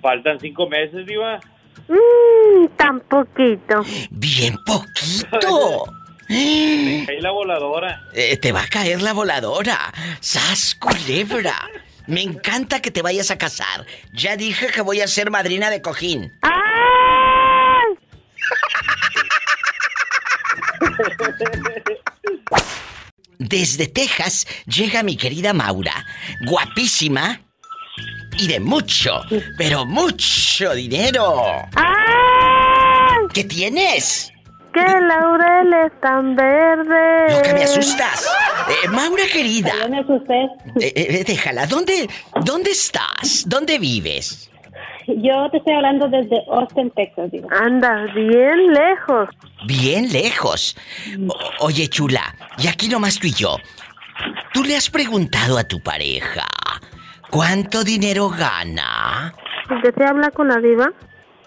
[0.00, 1.40] Faltan cinco meses, Diva.
[1.88, 3.82] Mmm, tan poquito.
[4.10, 5.84] Bien poquito.
[6.28, 8.02] Ahí la voladora.
[8.14, 9.92] Eh, te va a caer la voladora.
[10.20, 11.68] ¡Sas culebra!
[12.06, 13.86] Me encanta que te vayas a casar.
[14.12, 16.32] Ya dije que voy a ser madrina de cojín.
[23.38, 26.06] Desde Texas llega mi querida Maura,
[26.46, 27.40] guapísima
[28.38, 29.22] y de mucho,
[29.58, 31.68] pero mucho dinero.
[31.74, 33.16] ¡Ay!
[33.34, 34.31] ¿Qué tienes?
[34.72, 37.36] ¡Qué laureles tan verdes!
[37.36, 38.26] Lo que me asustas.
[38.68, 39.72] Eh, Maura querida.
[39.82, 40.42] Yo me asusté.
[40.80, 42.08] Eh, eh, déjala, ¿dónde,
[42.44, 43.44] ¿dónde estás?
[43.46, 44.50] ¿Dónde vives?
[45.08, 47.48] Yo te estoy hablando desde Austin, Texas, digo.
[47.60, 49.28] Andas bien lejos.
[49.66, 50.76] Bien lejos.
[51.28, 53.56] O- oye, chula, y aquí nomás tú y yo.
[54.54, 56.46] ¿Tú le has preguntado a tu pareja
[57.30, 59.34] cuánto dinero gana?
[59.82, 60.92] ¿De qué habla con la diva?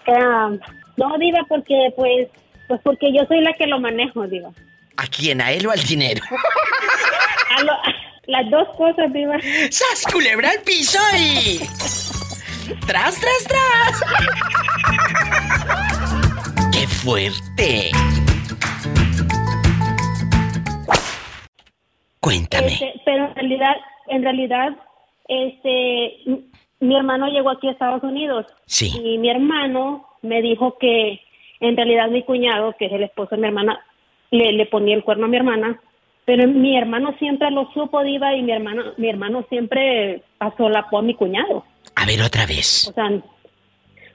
[0.08, 0.50] Ah,
[0.96, 2.28] no, Diva, porque pues,
[2.68, 4.50] pues porque yo soy la que lo manejo, Diva.
[4.96, 5.40] ¿A quién?
[5.40, 6.22] ¿A él o al dinero?
[7.56, 7.78] A lo-
[8.26, 9.36] las dos cosas, Diva.
[9.70, 11.60] ¡Sas, culebra al piso y...
[12.86, 14.02] ¡Tras, tras, tras!
[16.72, 17.90] ¡Qué fuerte!
[22.20, 22.66] Cuéntame.
[22.66, 23.76] Este, pero en realidad,
[24.08, 24.68] en realidad,
[25.28, 26.16] este,
[26.80, 28.46] mi hermano llegó aquí a Estados Unidos.
[28.66, 28.92] Sí.
[29.02, 31.20] Y mi hermano me dijo que
[31.60, 33.80] en realidad mi cuñado, que es el esposo de mi hermana,
[34.30, 35.80] le, le ponía el cuerno a mi hermana.
[36.24, 40.86] Pero mi hermano siempre lo supo, Diva, y mi hermano, mi hermano siempre pasó la
[40.90, 41.64] a mi cuñado.
[41.94, 42.88] A ver otra vez.
[42.88, 43.10] O sea,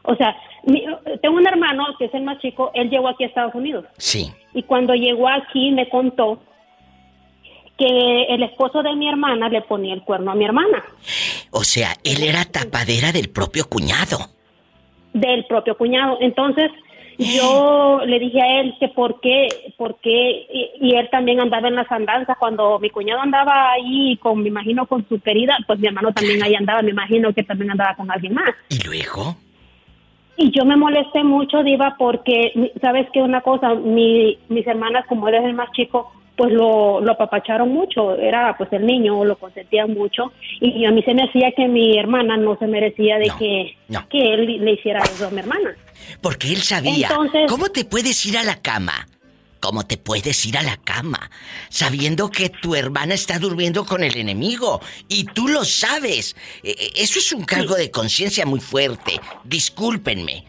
[0.03, 0.83] o sea, mi-
[1.21, 3.85] tengo un hermano que es el más chico, él llegó aquí a Estados Unidos.
[3.97, 4.29] Sí.
[4.53, 6.41] Y cuando llegó aquí me contó
[7.77, 10.83] que el esposo de mi hermana le ponía el cuerno a mi hermana,
[11.51, 14.19] O sea, él era tapadera del propio cuñado.
[15.13, 16.17] del propio cuñado.
[16.21, 16.71] Entonces
[17.21, 21.67] yo le dije a él que por qué, por qué, y, y él también andaba
[21.67, 22.37] en las andanzas.
[22.37, 26.41] Cuando mi cuñado andaba ahí con, me imagino, con su querida, pues mi hermano también
[26.43, 28.51] ahí andaba, me imagino que también andaba con alguien más.
[28.69, 29.35] ¿Y luego?
[30.37, 33.21] Y yo me molesté mucho, Diva, porque, ¿sabes qué?
[33.21, 37.71] Una cosa, mi, mis hermanas, como él es el más chico, pues lo, lo apapacharon
[37.71, 38.15] mucho.
[38.17, 40.31] Era pues el niño, lo consentían mucho.
[40.59, 44.07] Y a mí se me hacía que mi hermana no se merecía de que, no.
[44.09, 45.75] que él le hiciera eso a mi hermana.
[46.21, 47.07] Porque él sabía.
[47.09, 49.07] Entonces- ¿Cómo te puedes ir a la cama?
[49.59, 51.29] ¿Cómo te puedes ir a la cama?
[51.69, 54.81] Sabiendo que tu hermana está durmiendo con el enemigo.
[55.07, 56.35] Y tú lo sabes.
[56.63, 59.19] E- e- Eso es un cargo de conciencia muy fuerte.
[59.43, 60.45] Discúlpenme.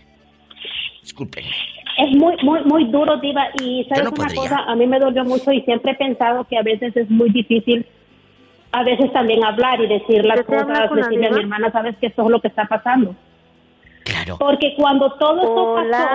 [1.03, 1.51] Discúlpenme.
[1.99, 3.49] Es muy, muy, muy duro, Diva.
[3.61, 4.37] Y sabes no una podría.
[4.41, 7.29] cosa, a mí me dolió mucho y siempre he pensado que a veces es muy
[7.31, 7.85] difícil,
[8.73, 11.71] a veces también hablar y decir las ¿De qué habla cosas, decirle a mi hermana,
[11.71, 13.15] sabes que esto es lo que está pasando.
[14.05, 14.37] Claro.
[14.39, 16.09] Porque cuando todo esto pasó,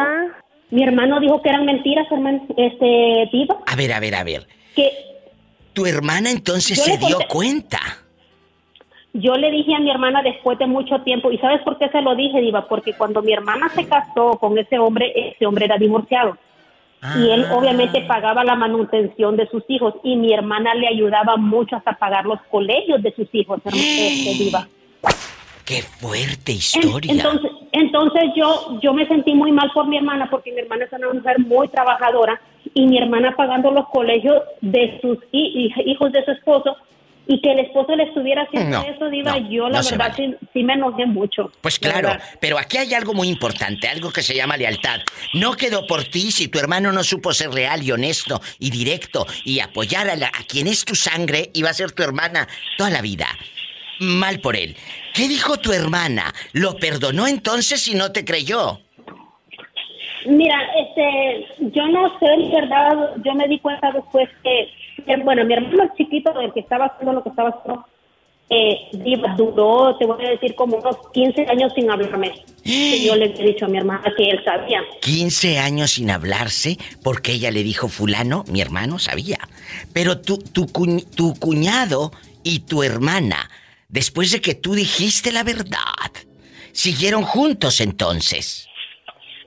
[0.71, 4.47] mi hermano dijo que eran mentiras, hermano, este, Diva, A ver, a ver, a ver.
[4.76, 4.91] que
[5.73, 7.80] Tu hermana entonces se dio conté- cuenta.
[9.13, 12.02] yo le dije a mi hermana después de mucho tiempo, ¿y sabes por qué se
[12.02, 12.67] lo dije, Diva?
[12.67, 16.38] Porque cuando mi hermana se casó con ese hombre, ese hombre era divorciado.
[17.15, 21.76] Y él obviamente pagaba la manutención de sus hijos y mi hermana le ayudaba mucho
[21.76, 24.67] hasta pagar los colegios de sus hijos, herma- este, Diva.
[25.63, 27.12] Qué fuerte En- historia.
[27.12, 30.91] Entonces, entonces yo, yo me sentí muy mal por mi hermana porque mi hermana es
[30.93, 32.39] una mujer muy trabajadora
[32.73, 36.75] y mi hermana pagando los colegios de sus hi- hi- hijos de su esposo
[37.29, 40.13] y que el esposo le estuviera haciendo No, eso, Diva, no, yo la no verdad
[40.15, 41.51] sí, sí me enojé mucho.
[41.59, 45.01] Pues la claro, pero aquí hay algo muy importante, algo que se llama lealtad.
[45.33, 49.25] No quedó por ti si tu hermano no supo ser real y honesto y directo
[49.43, 52.47] y apoyar a, la- a quien es tu sangre y va a ser tu hermana
[52.77, 53.27] toda la vida.
[53.99, 54.75] Mal por él.
[55.13, 56.33] ¿Qué dijo tu hermana?
[56.53, 58.79] ¿Lo perdonó entonces y no te creyó?
[60.25, 62.91] Mira, este, yo no sé, en verdad,
[63.23, 67.23] yo me di cuenta después que, bueno, mi hermano chiquito, el que estaba haciendo lo
[67.23, 67.86] que estaba haciendo,
[68.49, 68.77] eh,
[69.38, 72.33] duró, te voy a decir, como unos 15 años sin hablarme.
[72.63, 74.81] Que yo le he dicho a mi hermana que él sabía.
[75.01, 79.38] 15 años sin hablarse porque ella le dijo fulano, mi hermano sabía.
[79.93, 82.12] Pero tu, tu, cuñ- tu cuñado
[82.43, 83.49] y tu hermana,
[83.89, 86.12] después de que tú dijiste la verdad,
[86.71, 88.67] siguieron juntos entonces.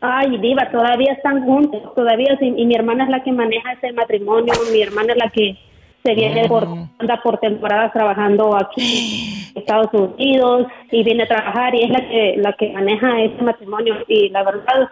[0.01, 3.93] Ay, diva, todavía están juntos, todavía, sí, y mi hermana es la que maneja ese
[3.93, 5.59] matrimonio, mi hermana es la que
[6.03, 6.67] se viene por,
[6.99, 12.01] anda por temporadas trabajando aquí en Estados Unidos y viene a trabajar y es la
[12.01, 14.89] que, la que maneja ese matrimonio y la verdad,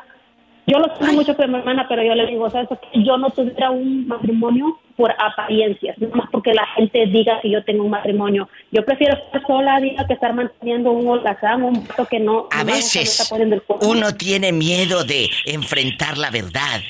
[0.66, 2.68] yo lo siento mucho por mi hermana, pero yo le digo, ¿sabes?
[2.92, 7.64] Yo no tuviera un matrimonio por apariencias, no más porque la gente diga que yo
[7.64, 8.48] tengo un matrimonio.
[8.72, 12.48] Yo prefiero estar sola, diga, que estar manteniendo un holgazán, un vato que no...
[12.50, 13.32] A veces
[13.80, 16.80] uno tiene miedo de enfrentar la verdad.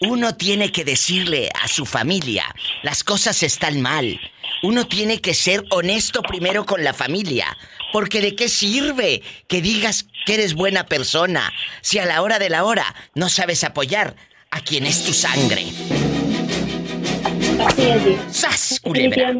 [0.00, 2.46] Uno tiene que decirle a su familia,
[2.82, 4.18] las cosas están mal.
[4.62, 7.58] Uno tiene que ser honesto primero con la familia.
[7.92, 12.48] Porque de qué sirve que digas que eres buena persona si a la hora de
[12.48, 14.16] la hora no sabes apoyar
[14.50, 15.66] a quien es tu sangre.
[17.66, 18.36] Así es.
[18.36, 19.34] ¡Sas, culebra!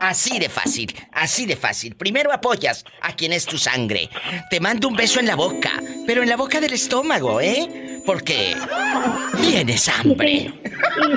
[0.00, 1.94] Así de fácil, así de fácil.
[1.94, 4.08] Primero apoyas a quien es tu sangre.
[4.50, 5.72] Te mando un beso en la boca,
[6.06, 8.00] pero en la boca del estómago, ¿eh?
[8.06, 8.56] Porque
[9.40, 10.32] tienes hambre.
[10.32, 10.52] Y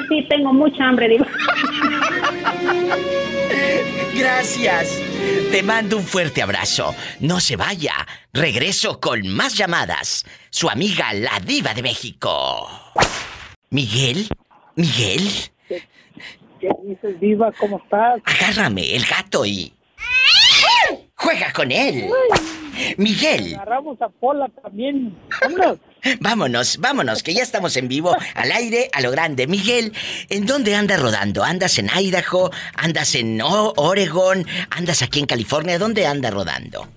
[0.10, 1.26] sí, tengo mucha hambre, digo.
[4.16, 4.99] Gracias.
[5.51, 6.93] Te mando un fuerte abrazo.
[7.20, 8.08] No se vaya.
[8.34, 10.26] Regreso con más llamadas.
[10.49, 12.70] Su amiga, la diva de México.
[13.70, 14.28] Miguel,
[14.76, 15.53] Miguel.
[16.64, 17.51] ¿Qué dices, Diva?
[17.59, 18.22] ¿Cómo estás?
[18.24, 19.74] Agárrame el gato y.
[21.16, 22.07] ¡Juega con él!
[22.97, 23.55] Miguel.
[23.55, 25.14] Agarramos a Pola también.
[25.41, 25.78] Vámonos.
[26.20, 29.47] Vámonos, vámonos, que ya estamos en vivo, al aire, a lo grande.
[29.47, 29.93] Miguel,
[30.30, 31.43] ¿en dónde andas rodando?
[31.45, 32.49] ¿Andas en Idaho?
[32.76, 34.45] ¿Andas en Oregon?
[34.70, 35.80] ¿Andas aquí en California?
[35.80, 36.88] ¿Dónde andas rodando?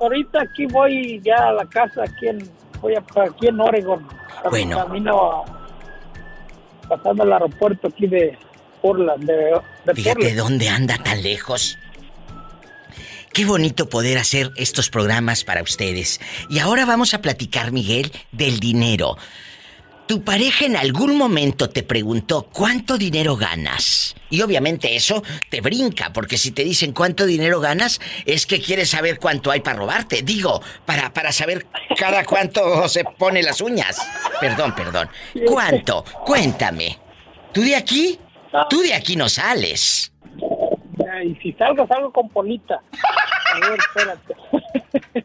[0.00, 2.50] Ahorita aquí voy ya a la casa, aquí en,
[2.82, 4.06] voy a, aquí en Oregon.
[4.50, 4.76] Bueno.
[4.86, 5.44] Camino a-
[6.88, 8.36] pasando el aeropuerto aquí de
[8.80, 9.34] Portland, de,
[9.84, 10.38] de Fíjate Portland.
[10.38, 11.78] dónde anda tan lejos.
[13.32, 16.20] Qué bonito poder hacer estos programas para ustedes.
[16.48, 19.16] Y ahora vamos a platicar, Miguel, del dinero.
[20.08, 24.16] Tu pareja en algún momento te preguntó cuánto dinero ganas.
[24.28, 28.90] Y obviamente eso te brinca, porque si te dicen cuánto dinero ganas, es que quieres
[28.90, 30.22] saber cuánto hay para robarte.
[30.22, 33.98] Digo, para, para saber cada cuánto se pone las uñas.
[34.40, 35.08] Perdón, perdón.
[35.46, 36.04] ¿Cuánto?
[36.26, 36.98] Cuéntame.
[37.52, 38.18] ¿Tú de aquí?
[38.68, 40.12] Tú de aquí no sales.
[41.24, 42.80] Y si salgo, salgo con Polita.
[43.54, 44.34] A ver, espérate.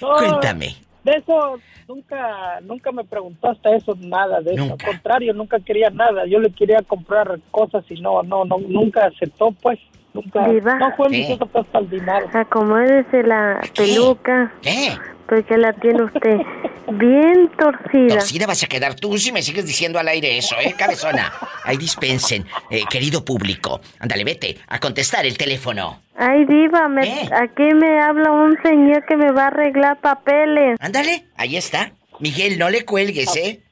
[0.00, 0.76] No, Cuéntame.
[1.02, 1.58] De eso
[1.88, 4.62] nunca nunca me preguntaste eso, nada de eso.
[4.62, 6.26] Al contrario, nunca quería nada.
[6.26, 9.78] Yo le quería comprar cosas y no, no, no nunca aceptó, pues.
[10.14, 10.48] Nunca.
[10.48, 10.76] Diva.
[10.76, 12.28] No fue mi cosa pues, dinero.
[12.32, 14.52] Acomódese la peluca.
[14.62, 14.96] ¿Qué?
[15.28, 16.36] Porque la tiene usted
[16.92, 18.18] bien torcida.
[18.18, 21.32] Torcida vas a quedar tú si me sigues diciendo al aire eso, ¿eh, cabezona?
[21.64, 23.80] Ahí dispensen, eh, querido público.
[23.98, 26.00] Ándale, vete a contestar el teléfono.
[26.16, 27.28] Ay, diva, me, ¿Qué?
[27.34, 30.76] aquí me habla un señor que me va a arreglar papeles.
[30.80, 31.92] Ándale, ahí está.
[32.20, 33.62] Miguel, no le cuelgues, ¿eh?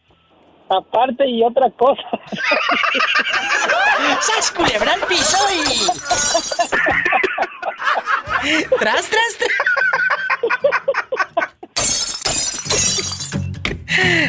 [0.68, 2.02] Aparte y otra cosa.
[4.20, 5.86] ¡Sas, culebra al piso y...
[8.78, 9.63] ¡Tras, tras, tras!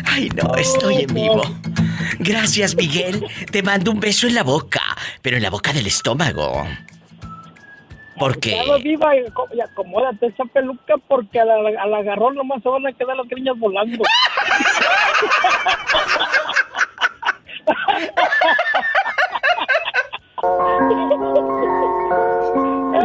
[0.05, 1.41] Ay, no, estoy en vivo.
[2.19, 3.25] Gracias, Miguel.
[3.51, 4.81] Te mando un beso en la boca,
[5.21, 6.65] pero en la boca del estómago.
[8.17, 8.51] ¿Por qué?
[8.51, 12.87] Cuidado, viva, y aco- y acomódate esa peluca porque al, al agarrón nomás se van
[12.87, 14.03] a quedar las greñas volando.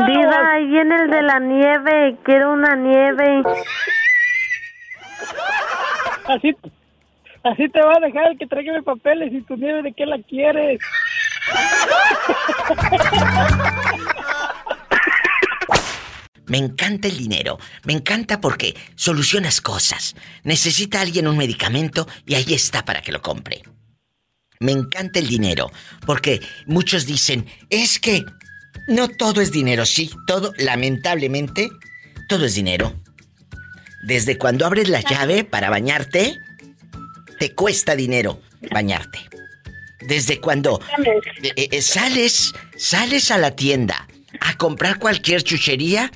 [0.07, 2.17] Diva, ahí viene el de la nieve.
[2.25, 3.43] Quiero una nieve.
[6.31, 6.57] Así,
[7.43, 10.23] así te va a dejar el que traiga papeles y tu nieve de qué la
[10.23, 10.81] quieres.
[16.47, 17.59] Me encanta el dinero.
[17.85, 20.15] Me encanta porque solucionas cosas.
[20.45, 23.63] Necesita alguien un medicamento y ahí está para que lo compre.
[24.61, 25.71] Me encanta el dinero
[26.07, 28.25] porque muchos dicen, es que
[28.87, 29.85] no todo es dinero.
[29.85, 31.71] Sí, todo, lamentablemente,
[32.29, 32.95] todo es dinero.
[34.03, 36.41] Desde cuando abres la llave para bañarte,
[37.39, 38.41] te cuesta dinero
[38.71, 39.19] bañarte.
[40.01, 40.81] Desde cuando
[41.43, 44.09] eh, eh, sales, sales a la tienda
[44.41, 46.11] a comprar cualquier chuchería,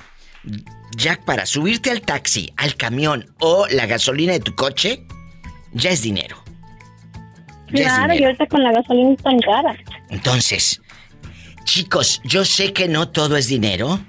[0.97, 5.05] ya para subirte al taxi, al camión o la gasolina de tu coche,
[5.73, 6.43] ya es dinero.
[7.71, 9.75] Ya es Claro, y ahorita con la gasolina tan cara.
[10.09, 10.81] Entonces,
[11.65, 13.99] chicos, yo sé que no todo es dinero,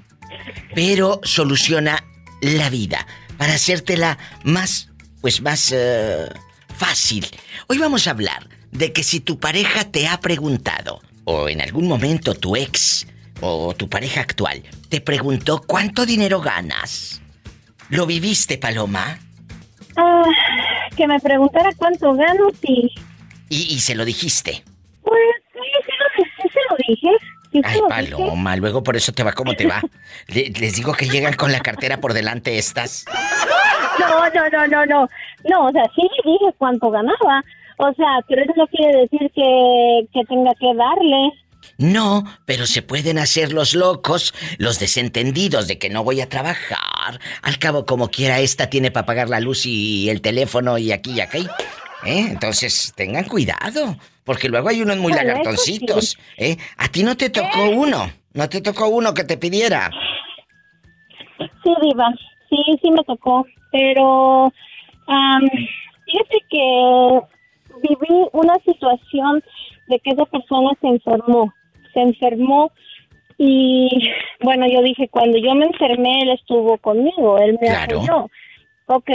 [0.73, 2.03] pero soluciona
[2.41, 3.05] la vida
[3.37, 4.89] para hacértela más,
[5.21, 6.27] pues más eh,
[6.75, 7.25] fácil.
[7.67, 11.87] Hoy vamos a hablar de que si tu pareja te ha preguntado, o en algún
[11.87, 13.07] momento tu ex,
[13.41, 17.21] o tu pareja actual, te preguntó cuánto dinero ganas.
[17.89, 19.19] ¿Lo viviste, Paloma?
[19.95, 20.23] Ah,
[20.95, 22.91] que me preguntara cuánto gano, sí.
[23.49, 24.63] Y, y se lo dijiste.
[25.03, 25.19] Pues
[25.53, 27.36] sí, sí lo, sí se lo dije.
[27.63, 27.87] Ay, dije.
[27.89, 29.81] Paloma, luego por eso te va como te va.
[30.27, 33.05] Le- les digo que llegan con la cartera por delante estas.
[33.99, 35.07] No, no, no, no, no.
[35.49, 37.43] No, o sea, sí le dije cuánto ganaba.
[37.77, 41.31] O sea, pero eso no quiere decir que, que tenga que darle.
[41.77, 47.19] No, pero se pueden hacer los locos, los desentendidos de que no voy a trabajar.
[47.41, 51.11] Al cabo, como quiera, esta tiene para pagar la luz y el teléfono y aquí
[51.11, 51.47] y aquí.
[52.05, 52.27] ¿Eh?
[52.29, 56.17] Entonces, tengan cuidado, porque luego hay unos muy lagartoncitos.
[56.37, 56.57] ¿Eh?
[56.77, 59.89] A ti no te tocó uno, no te tocó uno que te pidiera.
[61.63, 62.13] Sí, Diva,
[62.49, 64.45] sí, sí me tocó, pero
[65.07, 65.41] am,
[66.05, 67.19] fíjate que
[67.83, 69.43] viví una situación
[69.87, 71.53] de que esa persona se enfermó,
[71.93, 72.71] se enfermó
[73.37, 73.89] y
[74.41, 77.97] bueno, yo dije, cuando yo me enfermé, él estuvo conmigo, él me Claro.
[78.01, 78.29] apoyó.
[78.87, 79.09] Ok,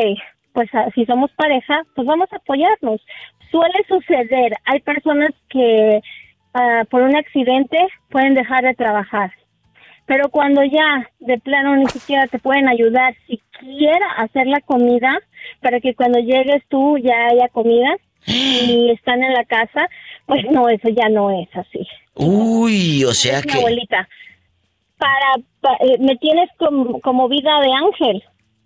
[0.53, 3.01] pues ah, si somos pareja, pues vamos a apoyarnos.
[3.51, 6.01] Suele suceder, hay personas que
[6.55, 7.79] ah, por un accidente
[8.11, 9.33] pueden dejar de trabajar.
[10.07, 15.19] Pero cuando ya de plano ni siquiera te pueden ayudar siquiera a hacer la comida
[15.61, 17.95] para que cuando llegues tú ya haya comida
[18.27, 19.89] y están en la casa,
[20.27, 21.87] Pues no, eso ya no es así.
[22.15, 23.59] Uy, o sea Mi que...
[23.59, 24.09] abuelita,
[24.99, 28.23] para, pa- eh, me tienes como, como vida de ángel.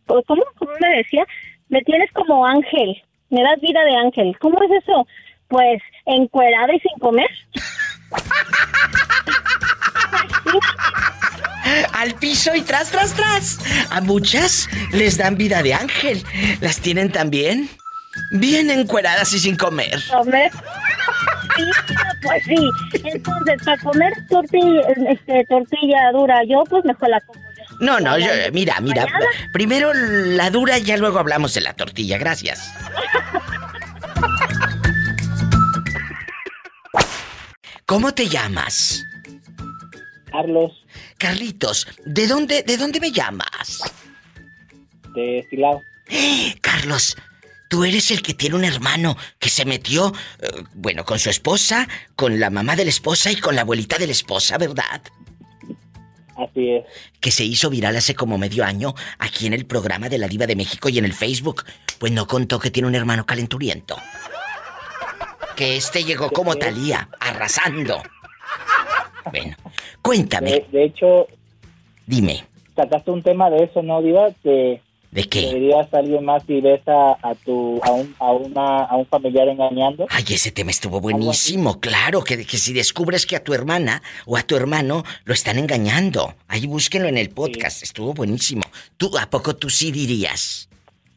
[0.07, 1.25] ¿Cómo, ¿Cómo me decía?
[1.69, 4.37] Me tienes como ángel, me das vida de ángel.
[4.41, 5.07] ¿Cómo es eso?
[5.49, 7.29] Pues encuerada y sin comer.
[11.93, 13.59] Al piso y tras, tras, tras.
[13.91, 16.23] A muchas les dan vida de ángel.
[16.61, 17.69] ¿Las tienen también?
[18.33, 19.99] Bien encueradas y sin comer.
[20.11, 20.51] comer.
[21.57, 21.65] Sí,
[22.23, 22.71] pues sí.
[23.05, 27.46] Entonces, para comer tortilla, este, tortilla dura, yo pues mejor la como.
[27.81, 29.05] No, no, yo, mira, mira.
[29.05, 29.27] ¿Mañana?
[29.53, 32.19] Primero la dura y ya luego hablamos de la tortilla.
[32.19, 32.73] Gracias.
[37.87, 39.05] ¿Cómo te llamas?
[40.31, 40.73] Carlos,
[41.19, 43.81] Carlitos, ¿de dónde, de dónde me llamas?
[45.15, 45.81] de Silao.
[46.61, 47.17] Carlos,
[47.71, 51.89] tú eres el que tiene un hermano que se metió, eh, bueno, con su esposa,
[52.15, 55.01] con la mamá de la esposa y con la abuelita de la esposa, ¿verdad?
[56.37, 56.85] Así es.
[57.21, 60.47] Que se hizo viral hace como medio año aquí en el programa de la Diva
[60.47, 61.65] de México y en el Facebook.
[61.99, 63.97] Pues no contó que tiene un hermano calenturiento.
[65.57, 68.03] Que este llegó como Talía, arrasando.
[69.31, 69.57] Bueno,
[70.03, 71.27] cuéntame, De, de hecho,
[72.07, 72.45] dime,
[72.77, 74.31] sacaste un tema de eso, ¿no, Diva?
[74.43, 75.43] Que ¿de qué?
[75.47, 79.49] deberías alguien más y ves a, a tu a un, a, una, a un familiar
[79.49, 80.07] engañando.
[80.11, 84.37] Ay, ese tema estuvo buenísimo, claro, que, que si descubres que a tu hermana o
[84.37, 88.63] a tu hermano lo están engañando, ahí búsquenlo en el podcast, estuvo buenísimo.
[88.97, 90.69] ¿Tú, a poco tú sí dirías?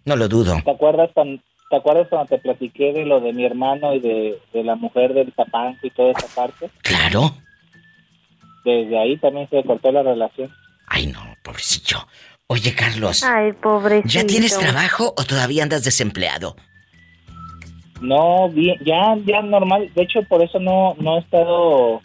[0.05, 0.61] No lo dudo.
[0.63, 4.39] ¿Te acuerdas cuando, ¿Te acuerdas cuando te platiqué de lo de mi hermano y de,
[4.53, 6.69] de la mujer del tapanco y toda esa parte?
[6.81, 7.35] Claro.
[8.65, 10.51] Desde ahí también se cortó la relación.
[10.87, 12.07] Ay, no, pobrecillo.
[12.51, 14.07] Oye, Carlos, Ay, pobrecito.
[14.09, 16.55] ¿ya tienes trabajo o todavía andas desempleado?
[18.01, 19.91] No, bien, ya, ya normal.
[19.93, 22.01] De hecho, por eso no, no he estado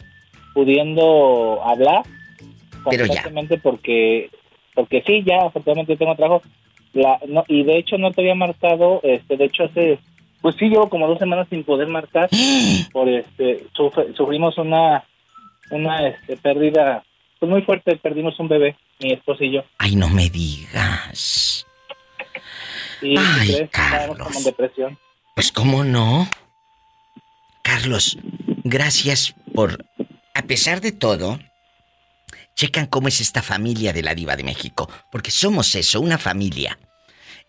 [0.52, 2.02] pudiendo hablar.
[2.90, 3.24] Pero ya.
[3.62, 4.28] porque,
[4.74, 6.42] porque sí, ya afortunadamente tengo trabajo.
[6.92, 9.98] La, no, y de hecho no te había marcado, este, de hecho hace,
[10.42, 12.28] pues sí, llevo como dos semanas sin poder marcar.
[12.92, 15.04] por este, sufre- sufrimos una,
[15.70, 17.02] una este, pérdida,
[17.44, 19.64] pues muy fuerte, perdimos un bebé, mi esposo y yo.
[19.78, 21.66] Ay, no me digas.
[23.02, 23.60] Y Ay, ¿crees?
[23.62, 24.98] estábamos como en depresión.
[25.34, 26.26] Pues cómo no.
[27.62, 28.16] Carlos,
[28.62, 29.84] gracias por,
[30.34, 31.38] a pesar de todo,
[32.54, 36.78] checan cómo es esta familia de la diva de México, porque somos eso, una familia.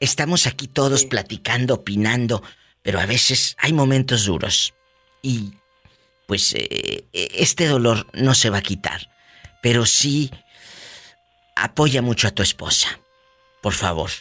[0.01, 2.43] Estamos aquí todos platicando, opinando,
[2.81, 4.73] pero a veces hay momentos duros.
[5.21, 5.53] Y
[6.27, 9.14] pues eh, este dolor no se va a quitar,
[9.65, 10.29] pero sí
[11.55, 12.99] apoya mucho a tu esposa.
[13.63, 14.11] Por favor.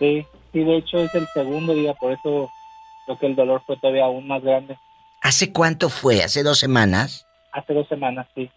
[0.00, 2.50] Sí, sí, de hecho es el segundo día, por eso
[3.06, 4.76] creo que el dolor fue todavía aún más grande.
[5.20, 6.24] ¿Hace cuánto fue?
[6.24, 7.24] ¿Hace dos semanas?
[7.52, 8.50] Hace dos semanas, sí.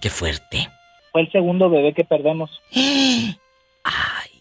[0.00, 0.70] Qué fuerte.
[1.12, 2.50] Fue el segundo bebé que perdemos.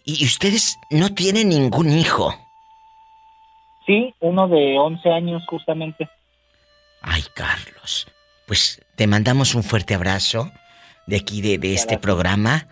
[0.06, 2.34] Y ustedes no tienen ningún hijo.
[3.86, 6.10] Sí, uno de 11 años justamente.
[7.02, 8.08] Ay, Carlos.
[8.48, 10.52] Pues te mandamos un fuerte abrazo
[11.08, 12.68] de aquí, de, de este programa.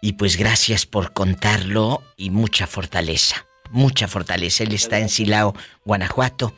[0.00, 3.46] Y pues gracias por contarlo y mucha fortaleza.
[3.70, 4.64] Mucha fortaleza.
[4.64, 6.56] Él está en Silao, Guanajuato.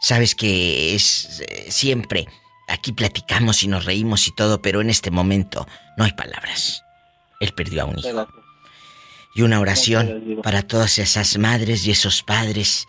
[0.00, 2.28] Sabes que es eh, siempre.
[2.68, 5.66] Aquí platicamos y nos reímos y todo, pero en este momento
[5.96, 6.84] no hay palabras.
[7.40, 8.28] Él perdió a un hijo.
[9.34, 12.86] Y una oración para todas esas madres y esos padres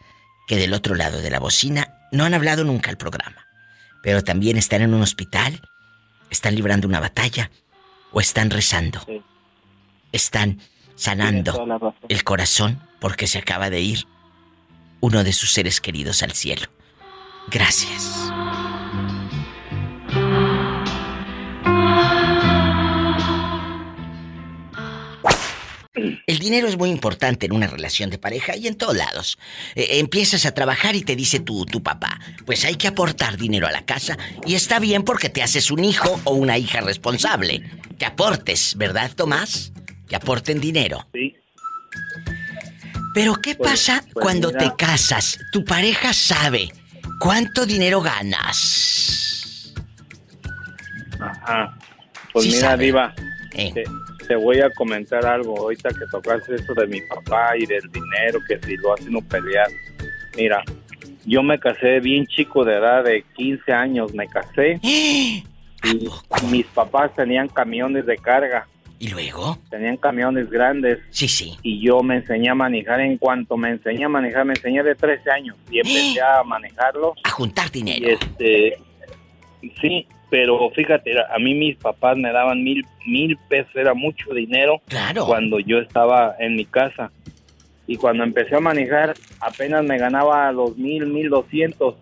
[0.47, 3.47] que del otro lado de la bocina no han hablado nunca al programa,
[4.04, 5.62] pero también están en un hospital,
[6.30, 7.49] están librando una batalla
[8.12, 8.99] o están rezando.
[10.12, 10.60] Están
[10.95, 14.06] sanando el corazón porque se acaba de ir
[14.99, 16.68] uno de sus seres queridos al cielo.
[17.49, 18.30] Gracias.
[25.96, 29.38] El dinero es muy importante en una relación de pareja y en todos lados.
[29.76, 33.68] Eh, empiezas a trabajar y te dice tu, tu papá, pues hay que aportar dinero
[33.68, 37.62] a la casa y está bien porque te haces un hijo o una hija responsable.
[38.00, 39.72] Que aportes, ¿verdad, Tomás?
[40.10, 41.08] Que aporten dinero.
[41.14, 41.36] Sí.
[43.14, 44.60] Pero ¿qué Pues- pasa pues cuando mira.
[44.62, 45.38] te casas?
[45.52, 46.74] Tu pareja sabe
[47.20, 49.74] cuánto dinero ganas.
[51.20, 51.78] Ajá.
[52.34, 52.86] Pues Sí mira, sabe.
[52.86, 53.14] Diva,
[53.54, 53.72] Eh.
[53.76, 53.84] te,
[54.28, 58.40] te voy a comentar algo ahorita que tocaste eso de mi papá y del dinero,
[58.48, 59.68] que si lo hacen un pelear.
[60.36, 60.64] Mira,
[61.26, 64.80] yo me casé bien chico de edad, de 15 años me casé.
[64.84, 65.46] y
[66.50, 68.68] mis papás tenían camiones de carga.
[69.00, 69.58] ¿Y luego?
[69.70, 71.00] Tenían camiones grandes.
[71.10, 71.58] Sí, sí.
[71.62, 73.02] Y yo me enseñé a manejar.
[73.02, 75.58] En cuanto me enseñé a manejar, me enseñé de 13 años.
[75.70, 77.14] Y empecé a manejarlo.
[77.24, 78.08] A juntar dinero.
[78.08, 78.78] Y este,
[79.82, 84.82] sí, pero fíjate, a mí mis papás me daban mil, mil pesos, era mucho dinero.
[84.88, 85.28] Claro.
[85.28, 87.12] Cuando yo estaba en mi casa.
[87.86, 91.98] Y cuando empecé a manejar, apenas me ganaba los mil, mil doscientos.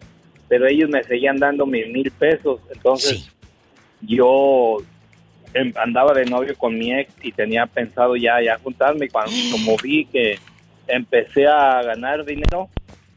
[0.47, 2.61] Pero ellos me seguían dando mis mil pesos.
[2.73, 3.29] Entonces,
[3.99, 4.77] yo
[5.53, 9.09] em- andaba de novio con mi ex y tenía pensado ya, ya juntarme.
[9.09, 10.39] Cuando, como vi que
[10.87, 12.69] empecé a ganar dinero,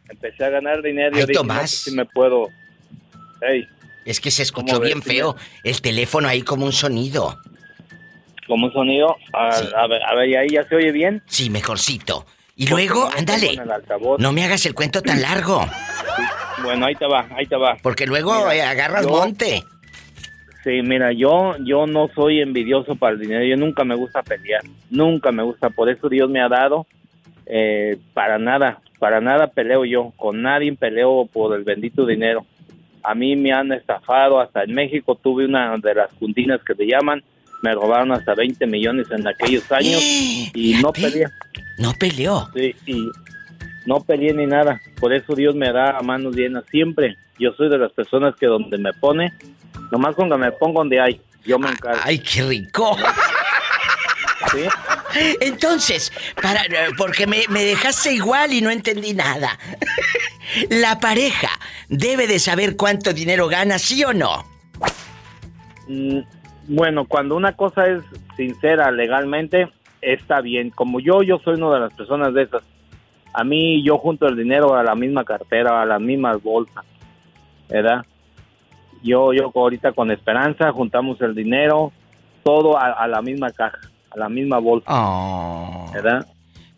[0.09, 1.13] empecé a ganar dinero.
[1.15, 1.83] Ay, yo dije, no, Tomás.
[1.85, 2.49] pues me puedo.
[3.43, 3.65] Ey,
[4.05, 7.39] Es que se escuchó ¿Cómo ves, bien feo el teléfono ahí como un sonido.
[8.47, 9.17] como un sonido.
[9.33, 11.23] A, a ver, a ver, ¿y ahí ya se oye bien?
[11.27, 12.27] Sí, mejorcito.
[12.57, 13.59] Y luego, ándale.
[14.19, 15.67] No me hagas el cuento tan largo.
[16.63, 17.77] Bueno, ahí te va, ahí te va.
[17.83, 19.65] Porque luego Mira, eh, agarras yo- monte.
[20.63, 24.63] Sí, mira, yo yo no soy envidioso para el dinero, yo nunca me gusta pelear,
[24.89, 26.87] nunca me gusta, por eso Dios me ha dado,
[27.45, 32.47] eh, para nada, para nada peleo yo, con nadie peleo por el bendito dinero.
[33.05, 36.87] A mí me han estafado, hasta en México tuve una de las cundinas que te
[36.87, 37.23] llaman,
[37.63, 40.01] me robaron hasta 20 millones en aquellos años
[40.55, 41.27] y no peleé.
[41.79, 42.49] No peleó.
[42.55, 43.11] Sí, y
[43.87, 47.17] no peleé ni nada, por eso Dios me da a manos llenas siempre.
[47.39, 49.33] Yo soy de las personas que donde me pone,
[49.91, 52.01] nomás cuando me pongo donde hay, yo me encargo.
[52.05, 52.97] ¡Ay, qué rico!
[54.55, 54.69] ¿Sí?
[55.41, 56.63] Entonces, para,
[56.97, 59.59] porque me, me dejaste igual y no entendí nada.
[60.71, 61.49] La pareja
[61.89, 64.45] debe de saber cuánto dinero gana, ¿sí o no?
[65.89, 66.21] Mm,
[66.69, 68.03] Bueno, cuando una cosa es
[68.37, 69.69] sincera legalmente,
[70.01, 70.71] está bien.
[70.71, 72.63] Como yo, yo soy una de las personas de esas.
[73.33, 76.85] A mí, yo junto el dinero a la misma cartera, a las mismas bolsas,
[77.69, 78.05] ¿verdad?
[79.03, 81.93] Yo, yo ahorita con Esperanza juntamos el dinero,
[82.45, 83.79] todo a, a la misma caja,
[84.15, 84.91] a la misma bolsa,
[85.93, 86.27] ¿verdad?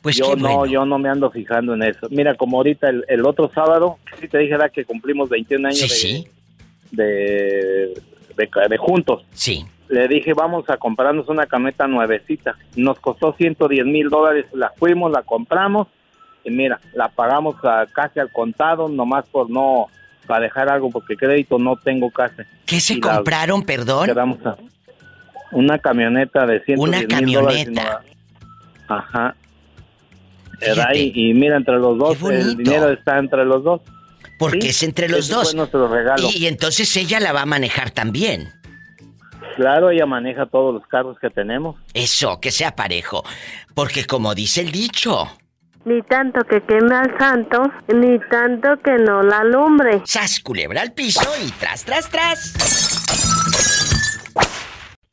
[0.03, 0.67] Pues yo no, bueno.
[0.67, 2.07] yo no me ando fijando en eso.
[2.11, 4.71] Mira, como ahorita el, el otro sábado, sí te dije ¿verdad?
[4.73, 6.29] que cumplimos 21 años Sí,
[6.93, 7.95] de,
[8.37, 9.25] de, de- de juntos.
[9.33, 9.65] Sí.
[9.89, 12.57] Le dije, vamos a comprarnos una cameta nuevecita.
[12.77, 14.47] Nos costó 110 mil dólares.
[14.53, 15.89] La fuimos, la compramos.
[16.45, 19.87] Y mira, la pagamos a- casi al contado, nomás por no,
[20.27, 22.43] para dejar algo, porque crédito no tengo casi.
[22.65, 24.07] ¿Qué se Y la- compraron, perdón?
[24.07, 24.57] Quedamos a
[25.53, 27.65] una camioneta de 110 Una mil dólares.
[27.65, 28.03] camioneta.
[28.89, 29.35] Ajá.
[30.95, 33.81] Y, y mira, entre los dos, el dinero está entre los dos.
[34.39, 35.51] Porque Sí, es entre los dos.
[35.51, 36.29] fue nuestro regalo.
[36.31, 38.49] Y, y entonces ella la va a manejar también.
[39.57, 41.77] Claro, ella maneja todos los carros que tenemos.
[41.95, 43.25] Eso, que sea parejo.
[43.75, 45.27] Porque como dice el dicho,
[45.87, 50.03] Ni tanto que queme al santo, ni tanto que no la alumbre.
[50.05, 52.53] sas culebra al piso y tras, tras, tras.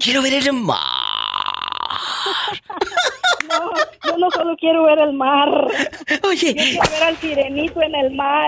[0.03, 0.77] Quiero ver el mar.
[3.49, 3.71] No,
[4.05, 5.49] yo no solo quiero ver el mar.
[6.23, 6.55] Oye.
[6.55, 8.47] Yo quiero ver al sirenito en el mar.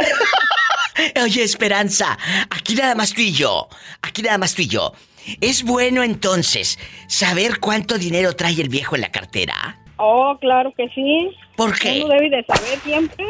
[1.22, 2.18] Oye, Esperanza,
[2.50, 3.68] aquí nada más tú y yo.
[4.02, 4.94] Aquí nada más tú y yo.
[5.42, 9.78] ¿Es bueno entonces saber cuánto dinero trae el viejo en la cartera?
[9.98, 11.30] Oh, claro que sí.
[11.56, 12.02] ¿Por qué?
[12.04, 13.26] Uno debe de saber siempre.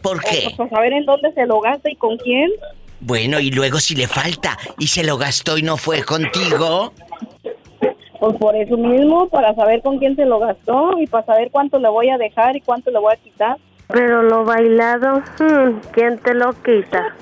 [0.00, 0.54] ¿Por qué?
[0.56, 2.50] Para saber en dónde se lo gasta y con quién.
[3.00, 6.94] Bueno, y luego si le falta y se lo gastó y no fue contigo.
[8.18, 11.78] Pues por eso mismo, para saber con quién se lo gastó y para saber cuánto
[11.78, 13.58] le voy a dejar y cuánto le voy a quitar.
[13.88, 17.16] Pero lo bailado, hmm, ¿quién te lo quita?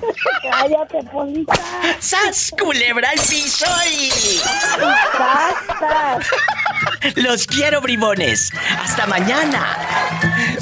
[0.51, 1.53] Cállate, Polita.
[1.99, 4.11] ¡Sas, culebra al piso y...
[7.21, 8.51] Los quiero, bribones.
[8.79, 9.77] Hasta mañana.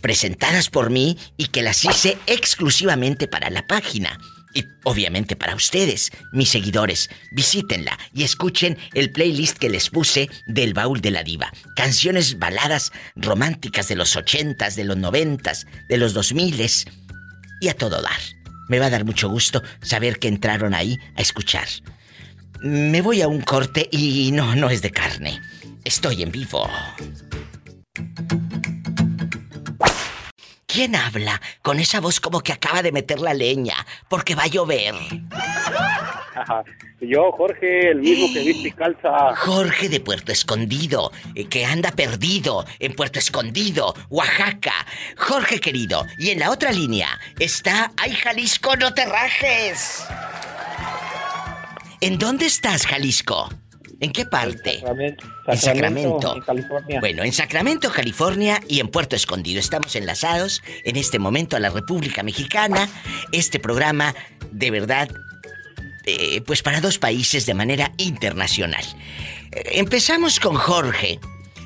[0.00, 4.18] presentadas por mí y que las hice exclusivamente para la página.
[4.54, 10.74] Y obviamente para ustedes, mis seguidores, visítenla y escuchen el playlist que les puse del
[10.74, 11.52] baúl de la diva.
[11.76, 16.86] Canciones baladas románticas de los ochentas, de los noventas, de los dos miles
[17.60, 18.20] y a todo dar.
[18.68, 21.68] Me va a dar mucho gusto saber que entraron ahí a escuchar.
[22.62, 25.40] Me voy a un corte y no, no es de carne.
[25.84, 26.68] Estoy en vivo.
[30.72, 33.74] ¿Quién habla con esa voz como que acaba de meter la leña
[34.08, 34.94] porque va a llover?
[37.00, 39.34] Yo, Jorge, el mismo que viste calza.
[39.34, 44.86] Jorge de Puerto Escondido, eh, que anda perdido en Puerto Escondido, Oaxaca.
[45.16, 50.04] Jorge querido, y en la otra línea está, ¡ay Jalisco, no te rajes!
[52.00, 53.48] ¿En dónde estás, Jalisco?
[54.00, 54.78] ¿En qué parte?
[54.78, 56.34] Sacramento, En Sacramento, Sacramento.
[56.34, 57.00] en California.
[57.00, 59.60] Bueno, en Sacramento, California y en Puerto Escondido.
[59.60, 62.88] Estamos enlazados en este momento a la República Mexicana.
[63.30, 64.14] Este programa,
[64.50, 65.10] de verdad,
[66.06, 68.82] eh, pues para dos países de manera internacional.
[69.52, 71.20] Eh, empezamos con Jorge.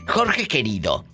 [0.08, 1.04] Jorge querido,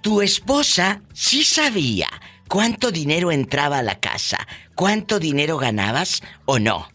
[0.00, 2.08] tu esposa sí sabía
[2.48, 4.38] cuánto dinero entraba a la casa,
[4.76, 6.88] cuánto dinero ganabas o no.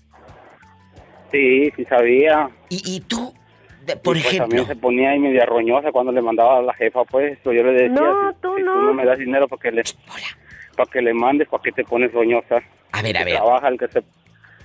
[1.31, 2.49] Sí, sí sabía.
[2.69, 3.33] Y, y tú,
[3.97, 7.03] por pues, ejemplo, también se ponía ahí media roñosa cuando le mandaba a la jefa,
[7.05, 7.37] pues.
[7.43, 8.73] Pero yo le decía, No, tú si no.
[8.73, 9.83] tú no me das dinero para que le,
[10.75, 12.61] para que le mandes, ¿para qué te pones roñosa?
[12.91, 13.35] A ver, a que ver.
[13.35, 14.03] Trabaja, el que se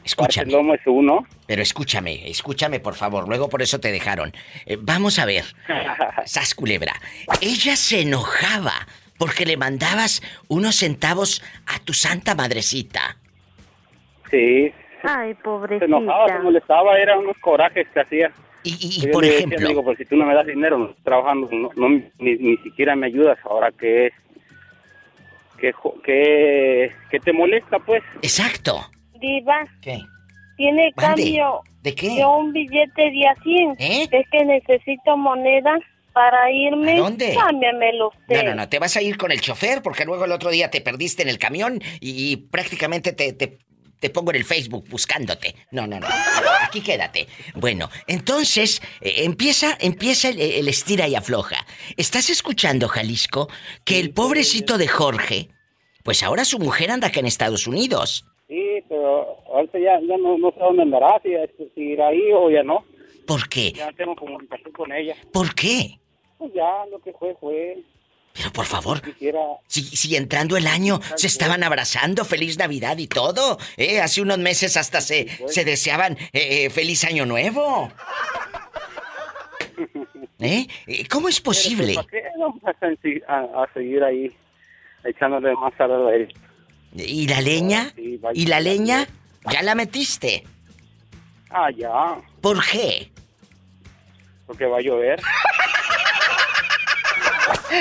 [0.04, 0.46] Escúchame.
[0.50, 1.26] el lomo es uno.
[1.48, 4.32] Pero escúchame, escúchame por favor, luego por eso te dejaron.
[4.64, 5.44] Eh, vamos a ver,
[6.24, 6.92] Sas Culebra,
[7.40, 8.72] ella se enojaba
[9.18, 13.16] porque le mandabas unos centavos a tu santa madrecita.
[14.30, 14.72] Sí,
[15.02, 15.84] Ay, se pobrecita.
[15.86, 18.32] enojaba, se molestaba, eran unos corajes que hacía.
[18.68, 20.86] Y, Yo por le decía, ejemplo- digo, pues si tú no me das dinero, no
[20.90, 21.88] estoy trabajando, no, no,
[22.18, 24.10] ni, ni siquiera me ayudas, ahora que
[25.58, 28.02] que, jo- que, que te molesta, pues.
[28.22, 28.78] Exacto.
[29.20, 29.66] Diva.
[29.80, 30.00] ¿Qué?
[30.58, 31.22] ¿Tiene Mande.
[31.22, 32.10] cambio ¿De qué?
[32.10, 33.70] de un billete de a 100?
[33.78, 34.08] ¿Eh?
[34.10, 35.78] Es que necesito moneda
[36.12, 36.92] para irme.
[36.94, 37.34] ¿A dónde?
[37.34, 38.42] Cámbiamelo usted.
[38.42, 40.70] No, no, no, te vas a ir con el chofer porque luego el otro día
[40.70, 43.58] te perdiste en el camión y, y prácticamente te, te,
[44.00, 45.54] te pongo en el Facebook buscándote.
[45.70, 46.06] No, no, no.
[46.62, 47.26] Aquí quédate.
[47.54, 51.66] Bueno, entonces eh, empieza, empieza el, el estira y afloja.
[51.96, 53.48] ¿Estás escuchando, Jalisco,
[53.84, 55.48] que el pobrecito de Jorge,
[56.02, 58.24] pues ahora su mujer anda acá en Estados Unidos?
[58.48, 61.30] Sí, pero ahorita ya, ya no, no sé dónde andará, si,
[61.74, 62.84] si irá ahí o ya no.
[63.26, 63.72] ¿Por qué?
[63.72, 65.16] Ya tengo comunicación con ella.
[65.32, 65.98] ¿Por qué?
[66.38, 67.78] Pues ya, lo que fue, fue.
[68.36, 69.38] Pero por favor, quisiera...
[69.66, 74.00] si, si entrando el año se estaban abrazando, feliz Navidad y todo, ¿eh?
[74.00, 77.90] Hace unos meses hasta se, se deseaban eh, eh, feliz año nuevo.
[80.38, 80.66] ¿Eh?
[80.86, 81.94] Eh, ¿Cómo es posible?
[81.94, 84.30] ¿Para qué vamos a, a- seguir ahí
[85.04, 86.10] echándole más a la?
[86.94, 87.92] ¿Y la leña?
[88.20, 89.06] Vaya- ¿Y la leña?
[89.50, 90.44] ¿Ya la metiste?
[91.50, 93.10] Ah, ya, ¿Por qué?
[94.46, 95.20] porque va a llover.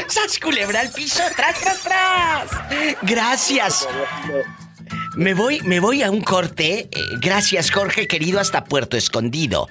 [0.08, 1.22] ¡Sas culebra al piso!
[1.36, 2.52] ¡Tras, tras, tras!
[3.04, 3.88] Gracias.
[5.16, 6.90] Me voy, me voy a un corte.
[6.92, 9.68] Eh, gracias, Jorge, querido, hasta Puerto Escondido.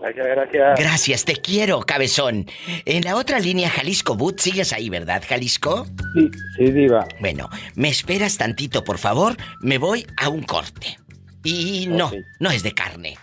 [0.00, 1.24] Gracias, gracias.
[1.24, 2.46] Te quiero, cabezón.
[2.84, 5.86] En la otra línea, Jalisco Boot, sigues ahí, ¿verdad, Jalisco?
[6.14, 7.06] Sí, sí, diva.
[7.20, 9.36] Bueno, me esperas tantito, por favor.
[9.60, 10.98] Me voy a un corte.
[11.44, 13.16] Y no, no es de carne.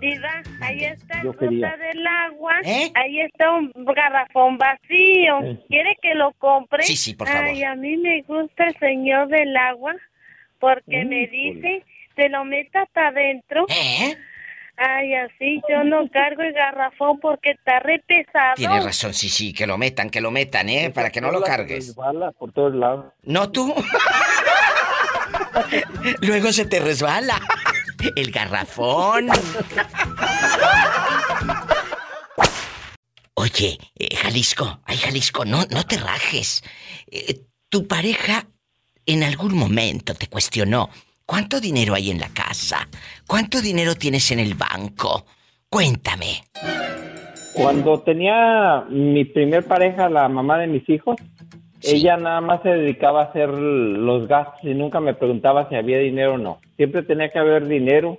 [0.00, 2.54] Diva, ahí está Yo el ruta del agua.
[2.64, 2.90] ¿Eh?
[2.94, 5.40] Ahí está un garrafón vacío.
[5.42, 5.58] Eh.
[5.68, 6.82] ¿Quiere que lo compre?
[6.82, 7.44] Sí, sí, por favor.
[7.44, 9.94] Ay, a mí me gusta el señor del agua
[10.58, 11.84] porque Mm, me dice,
[12.14, 13.66] te lo meta hasta adentro.
[13.68, 14.16] ¿Eh?
[14.78, 18.54] Ay, así yo no cargo el garrafón porque está re pesado.
[18.56, 20.90] Tienes razón, sí, sí, que lo metan, que lo metan, ¿eh?
[20.94, 21.88] Para que no lo cargues.
[21.88, 23.06] Resbala por todos lados.
[23.22, 23.74] No tú.
[26.20, 27.40] Luego se te resbala.
[28.16, 29.28] El garrafón.
[33.34, 36.62] Oye, eh, Jalisco, ay Jalisco, no, no te rajes.
[37.10, 38.46] Eh, tu pareja
[39.04, 40.90] en algún momento te cuestionó,
[41.24, 42.88] ¿cuánto dinero hay en la casa?
[43.26, 45.26] ¿Cuánto dinero tienes en el banco?
[45.68, 46.42] Cuéntame.
[47.54, 51.16] Cuando tenía mi primer pareja, la mamá de mis hijos,
[51.82, 55.98] ella nada más se dedicaba a hacer los gastos y nunca me preguntaba si había
[55.98, 56.60] dinero o no.
[56.76, 58.18] Siempre tenía que haber dinero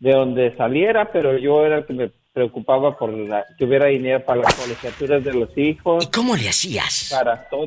[0.00, 4.24] de donde saliera, pero yo era el que me preocupaba por la- que hubiera dinero
[4.24, 6.04] para las colegiaturas de los hijos.
[6.04, 7.08] ¿Y cómo le hacías?
[7.12, 7.66] Para todo.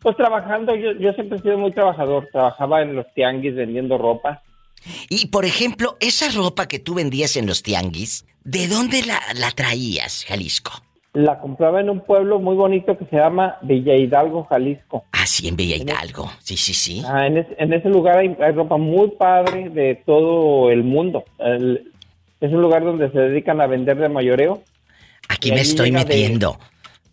[0.00, 2.28] Pues trabajando, yo, yo siempre he sido muy trabajador.
[2.30, 4.42] Trabajaba en los tianguis vendiendo ropa.
[5.08, 9.50] Y por ejemplo, esa ropa que tú vendías en los tianguis, ¿de dónde la, la
[9.50, 10.70] traías, Jalisco?
[11.14, 15.04] La compraba en un pueblo muy bonito que se llama Villa Hidalgo, Jalisco.
[15.12, 16.30] Ah, sí, en Bella Hidalgo.
[16.38, 17.02] Sí, sí, sí.
[17.06, 21.24] Ah, en, es- en ese lugar hay, hay ropa muy padre de todo el mundo.
[21.38, 21.92] El-
[22.40, 24.62] es un lugar donde se dedican a vender de mayoreo.
[25.28, 26.58] Aquí me estoy de- metiendo.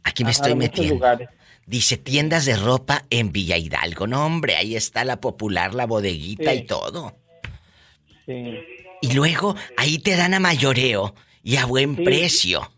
[0.04, 0.96] Aquí me Ajá, estoy metiendo.
[0.96, 1.30] lugares.
[1.66, 4.06] Dice tiendas de ropa en Villa Hidalgo.
[4.06, 6.58] No, hombre, ahí está la popular, la bodeguita Sí.
[6.60, 7.16] y todo.
[8.26, 8.56] Sí.
[9.02, 12.04] Y luego ahí te dan a mayoreo y a buen Sí.
[12.04, 12.72] precio.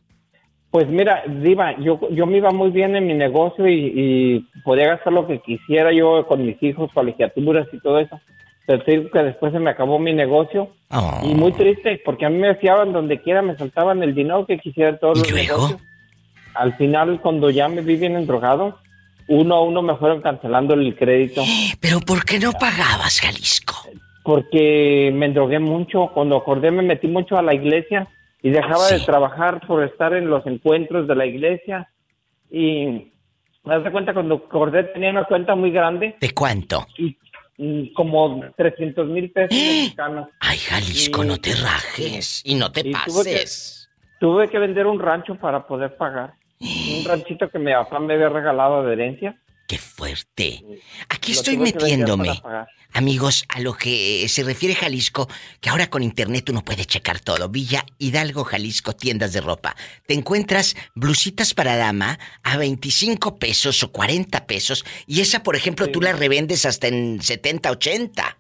[0.72, 4.88] Pues mira, Diva, yo, yo me iba muy bien en mi negocio y, y podía
[4.88, 8.20] gastar lo que quisiera yo con mis hijos, colegiaturas y todo eso.
[8.66, 11.20] Pero te digo que después se me acabó mi negocio Oh.
[11.22, 14.58] y muy triste porque a mí me fiaban donde quiera, me soltaban el dinero que
[14.58, 15.56] quisiera todos ¿Y los luego?
[15.58, 15.82] negocios.
[16.54, 18.78] Al final, cuando ya me vi bien endrogado,
[19.28, 21.44] uno a uno me fueron cancelando el crédito.
[21.82, 23.74] Pero ¿por qué no pagabas, Jalisco?
[24.24, 26.08] porque me endrogué mucho.
[26.14, 28.08] Cuando acordé me metí mucho a la iglesia
[28.48, 31.92] y dejaba de trabajar por estar en los encuentros de la iglesia.
[32.50, 33.12] Y
[33.66, 36.16] me das cuenta cuando acordé tenía una cuenta muy grande.
[36.22, 36.88] ¿De cuánto?
[36.98, 37.18] Y,
[37.58, 40.30] y como 300 mil pesos mexicanos.
[40.40, 43.90] Ay, Jalisco, no te rajes y no te y tuve pases.
[43.92, 46.36] que, tuve que vender un rancho para poder pagar.
[46.62, 49.38] Un ranchito que mi papá me había regalado de herencia.
[49.68, 50.64] ¡Qué fuerte!
[51.10, 52.42] Aquí Lo estoy metiéndome,
[52.94, 55.28] amigos, a lo que se refiere Jalisco,
[55.60, 57.50] que ahora con internet uno puede checar todo.
[57.50, 59.76] Villa Hidalgo, Jalisco, tiendas de ropa.
[60.06, 65.92] Te encuentras blusitas para dama a 25 pesos o 40 pesos y esa, por ejemplo,
[65.92, 68.38] tú la revendes hasta en 70, 80.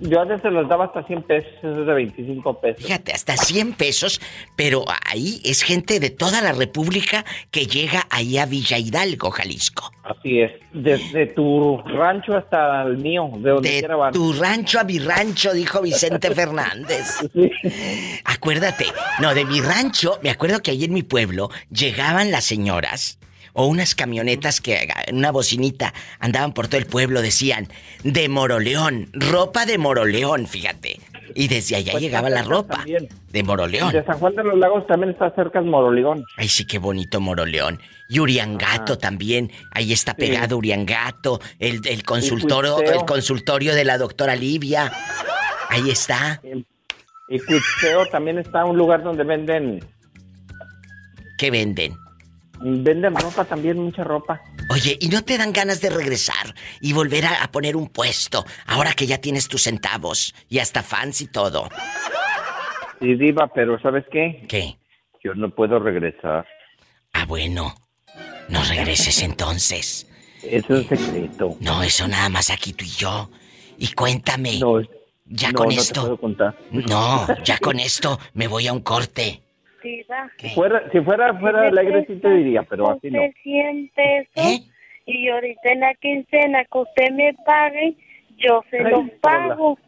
[0.00, 2.82] Yo a veces se los daba hasta 100 pesos, eso es de 25 pesos.
[2.82, 4.20] Fíjate, hasta 100 pesos,
[4.54, 9.90] pero ahí es gente de toda la República que llega ahí a Villa Hidalgo, Jalisco.
[10.04, 10.52] Así es.
[10.72, 14.12] Desde tu rancho hasta el mío, de donde De quiera van.
[14.12, 17.18] tu rancho a mi rancho, dijo Vicente Fernández.
[18.24, 18.86] Acuérdate,
[19.20, 23.18] no, de mi rancho, me acuerdo que ahí en mi pueblo llegaban las señoras
[23.56, 27.68] o unas camionetas que en una bocinita andaban por todo el pueblo, decían,
[28.04, 31.00] de Moroleón, ropa de Moroleón, fíjate.
[31.34, 33.08] Y desde allá Pues llegaba la ropa también.
[33.30, 33.92] de Moroleón.
[33.92, 36.22] De San Juan de los Lagos también está cerca el Moroligón.
[36.36, 37.80] Ay, sí, qué bonito Moroleón.
[38.08, 39.50] Y Uriangato también.
[39.72, 41.40] Ahí está pegado Uriangato.
[41.58, 44.92] El, el consultorio, el consultorio de la doctora Livia.
[45.70, 46.40] Ahí está.
[47.28, 49.80] Y Cuitzeo también está un lugar donde venden
[51.38, 51.96] ¿Qué venden?
[52.60, 54.40] Venden ropa también, mucha ropa.
[54.70, 58.44] Oye, ¿y no te dan ganas de regresar y volver a, a poner un puesto
[58.66, 61.68] ahora que ya tienes tus centavos y hasta fans y todo?
[63.00, 64.44] Sí, diva, pero ¿sabes qué?
[64.48, 64.78] ¿Qué?
[65.22, 66.46] Yo no puedo regresar.
[67.12, 67.74] Ah, bueno.
[68.48, 70.06] No regreses entonces.
[70.42, 71.56] Eso es secreto.
[71.60, 73.30] No, eso nada más aquí tú y yo.
[73.78, 74.58] Y cuéntame.
[74.60, 74.80] No,
[75.26, 76.00] ya no, con no te esto.
[76.02, 76.56] puedo contar.
[76.70, 79.42] No, ya con esto me voy a un corte.
[80.38, 83.20] Si fuera, si fuera, fuera alegre sí te diría, pero así no.
[83.20, 84.70] Usted 100 pesos
[85.06, 87.96] y ahorita en la quincena que usted me pague,
[88.36, 89.78] yo se Ay, los pago.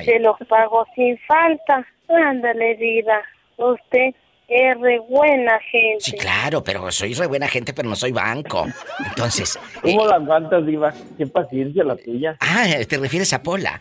[0.00, 1.86] Y se los pago sin falta.
[2.08, 3.20] Ándale, Diva.
[3.56, 4.14] Usted
[4.48, 6.00] es re buena gente.
[6.00, 8.66] Sí, claro, pero soy re buena gente, pero no soy banco.
[9.08, 9.58] Entonces.
[9.80, 10.92] ¿Cómo la aguantas, Diva?
[11.16, 12.36] Qué paciencia la tuya.
[12.40, 13.80] Ah, ¿te refieres a Pola?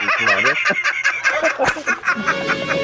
[0.00, 0.48] Sí, claro.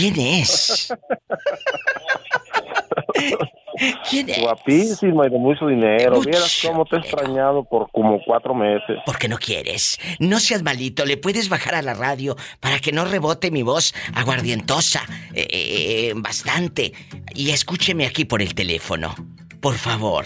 [0.00, 0.94] ¿Quién es?
[4.08, 4.40] ¿Quién es?
[4.40, 6.16] Guapísima y de mucho dinero.
[6.16, 8.96] Mucho Vieras cómo te he extrañado por como cuatro meses.
[9.04, 9.98] ¿Por qué no quieres?
[10.18, 13.94] No seas malito, le puedes bajar a la radio para que no rebote mi voz
[14.14, 15.02] aguardientosa
[15.34, 16.94] eh, eh, bastante.
[17.34, 19.14] Y escúcheme aquí por el teléfono,
[19.60, 20.24] por favor.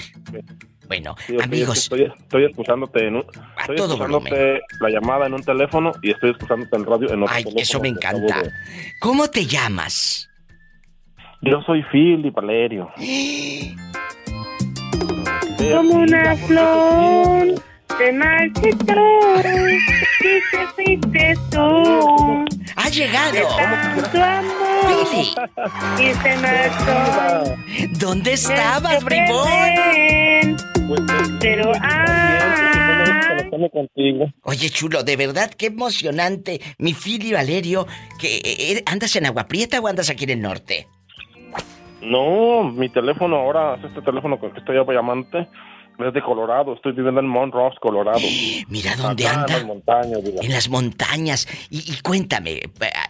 [0.94, 3.24] Bueno, Sí, amigos, Estoy, estoy escuchándote en un,
[3.58, 7.34] estoy todo escuchándote la llamada en un teléfono y estoy escuchándote en radio en otro
[7.34, 7.62] Ay, teléfono.
[7.62, 8.42] eso me que encanta.
[8.42, 8.50] de-
[9.00, 10.30] ¿cómo te llamas?
[11.42, 12.90] Yo soy Phil y Valerio.
[15.58, 17.60] Como una flor
[17.98, 18.12] te
[20.74, 22.44] fuiste tú.
[22.76, 23.32] ¡Ha llegado!
[23.32, 23.42] De
[26.02, 27.56] y se marchó.
[27.98, 29.48] ¿Dónde estabas, bribón?
[31.40, 32.34] Pero ah,
[34.42, 36.60] Oye, chulo, de verdad, qué emocionante.
[36.78, 37.86] Mi y Valerio,
[38.20, 40.86] que eh, ¿andas en Agua Prieta o andas aquí en el norte?
[42.02, 45.48] No, mi teléfono ahora, es este teléfono con el que estoy llamándote,
[45.98, 46.74] es de Colorado.
[46.74, 48.18] Estoy viviendo en Montrose, Colorado.
[48.68, 49.54] Mira dónde Acá anda.
[49.56, 50.38] En las montañas, digo.
[50.42, 51.48] En las montañas.
[51.70, 52.60] Y, y cuéntame,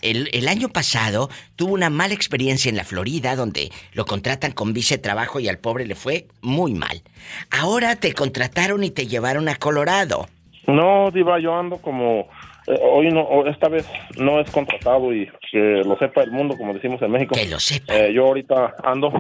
[0.03, 4.73] el, el año pasado tuvo una mala experiencia en la Florida donde lo contratan con
[4.73, 7.03] vice trabajo y al pobre le fue muy mal.
[7.51, 10.27] Ahora te contrataron y te llevaron a Colorado.
[10.67, 12.29] No, Diva, yo ando como.
[12.67, 16.73] eh, hoy no, esta vez no es contratado y que lo sepa el mundo, como
[16.73, 17.35] decimos en México.
[17.35, 17.95] Que lo sepa.
[17.95, 19.13] Eh, yo ahorita ando,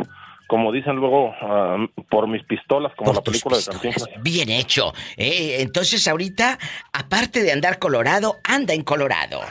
[0.46, 4.08] como dicen luego, ah, por mis pistolas, como la película de Cantinflas.
[4.22, 4.92] Bien hecho.
[5.16, 6.58] Eh, entonces ahorita,
[6.92, 9.40] aparte de andar Colorado, anda en Colorado.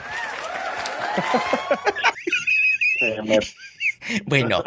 [4.26, 4.62] Bueno,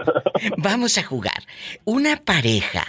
[0.57, 1.43] vamos a jugar.
[1.85, 2.85] Una pareja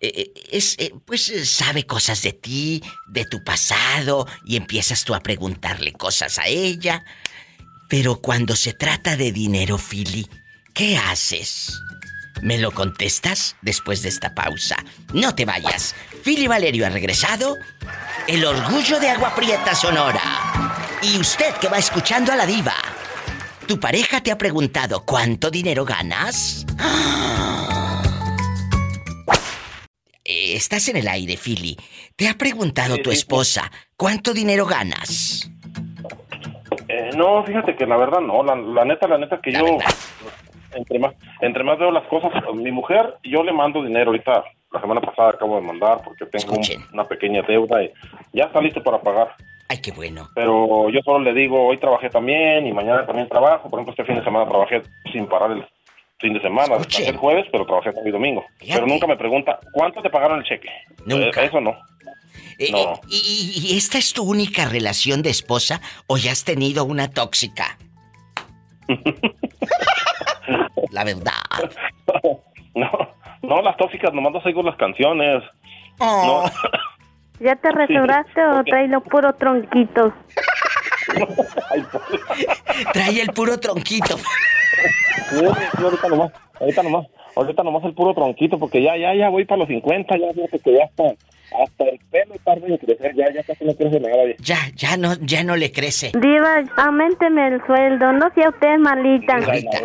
[0.00, 5.14] eh, eh, es, eh, pues sabe cosas de ti, de tu pasado, y empiezas tú
[5.14, 7.04] a preguntarle cosas a ella.
[7.88, 10.26] Pero cuando se trata de dinero, Philly,
[10.74, 11.80] ¿qué haces?
[12.42, 14.76] ¿Me lo contestas después de esta pausa?
[15.14, 15.94] No te vayas.
[16.24, 17.56] Philly Valerio ha regresado.
[18.26, 20.20] El orgullo de Agua Prieta Sonora.
[21.02, 22.74] Y usted que va escuchando a la diva.
[23.68, 26.66] ¿Tu pareja te ha preguntado cuánto dinero ganas?
[30.24, 31.76] Eh, Estás en el aire, Philly.
[32.16, 35.48] ¿Te ha preguntado tu esposa cuánto dinero ganas?
[36.88, 39.78] eh, no, fíjate que la verdad no, la, la neta, la neta que yo,
[40.82, 44.80] entre más, entre más veo las cosas, mi mujer, yo le mando dinero ahorita, la
[44.80, 47.90] semana pasada acabo de mandar porque tengo un- una pequeña deuda y
[48.32, 49.34] ya está listo para pagar.
[49.68, 50.28] Ay, qué bueno.
[50.34, 53.70] Pero yo solo le digo, hoy trabajé también y mañana también trabajo.
[53.70, 55.64] Por ejemplo, este fin de semana trabajé sin parar el
[56.18, 56.76] fin de semana.
[56.76, 58.44] Descansé el jueves, pero trabajé sábado y domingo.
[58.60, 60.68] Pero nunca me pregunta, ¿cuánto te pagaron el cheque?
[61.06, 61.42] Nunca.
[61.42, 61.74] Eh, eso no.
[62.58, 62.78] Eh, No.
[62.78, 67.08] eh, ¿y, y esta es tu única relación de esposa o ya has tenido una
[67.10, 67.78] tóxica?
[70.90, 71.32] La verdad.
[72.74, 72.88] No,
[73.42, 75.42] no, las tóxicas nomás no oigo las canciones.
[75.98, 76.46] Oh.
[76.46, 76.50] No.
[77.46, 80.14] ¿Ya te restauraste o traes los puros tronquitos?
[82.94, 84.16] Trae el puro tronquito.
[85.28, 85.44] Sí,
[85.82, 87.06] ahorita nomás, ahorita nomás,
[87.36, 90.58] ahorita nomás el puro tronquito, porque ya, ya, ya voy para los 50, ya fíjate
[90.60, 91.04] que ya está,
[91.62, 94.16] hasta el pelo tarde en crecer, ya, ya casi no crece nada.
[94.26, 94.36] ya.
[94.38, 96.12] Ya, ya no, ya no le crece.
[96.20, 99.36] Diva, aumenteme el sueldo, no sea usted malita.
[99.36, 99.78] Ahorita.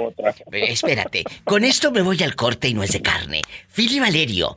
[0.51, 3.41] Eh, Espérate, con esto me voy al corte y no es de carne.
[3.67, 4.55] Fili Valerio,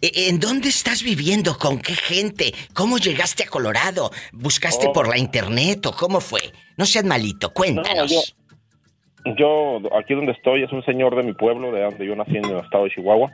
[0.00, 1.56] eh, ¿en dónde estás viviendo?
[1.58, 2.52] ¿Con qué gente?
[2.74, 4.10] ¿Cómo llegaste a Colorado?
[4.32, 4.92] ¿Buscaste Oh.
[4.92, 6.40] por la internet o cómo fue?
[6.76, 8.34] No seas malito, cuéntanos.
[9.38, 12.44] Yo, aquí donde estoy, es un señor de mi pueblo, de donde yo nací en
[12.44, 13.32] el estado de Chihuahua.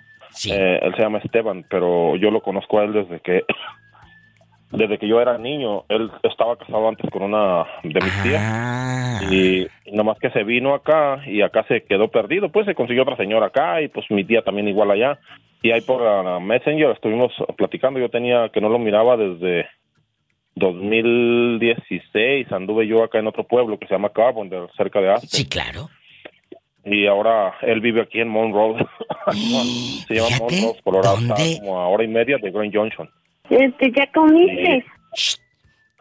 [0.52, 3.44] Eh, él se llama Esteban, pero yo lo conozco a él desde que
[4.72, 5.84] desde que yo era niño.
[5.88, 8.42] Él estaba casado antes con una de mis tías.
[9.30, 13.02] Y, y nomás que se vino acá y acá se quedó perdido, pues se consiguió
[13.02, 15.18] otra señora acá y pues mi tía también igual allá.
[15.62, 18.00] Y ahí por la Messenger estuvimos platicando.
[18.00, 19.66] Yo tenía que no lo miraba desde
[20.54, 22.50] 2016.
[22.52, 25.28] Anduve yo acá en otro pueblo que se llama Carbon, de- cerca de Aspen.
[25.30, 25.88] Sí, claro.
[26.84, 28.76] Y ahora él vive aquí en Monroe.
[30.08, 31.18] Se llama Monroe, Colorado.
[31.18, 33.08] Está como a hora y media de Grand Junction.
[33.48, 34.84] Este, ¿Ya comiste?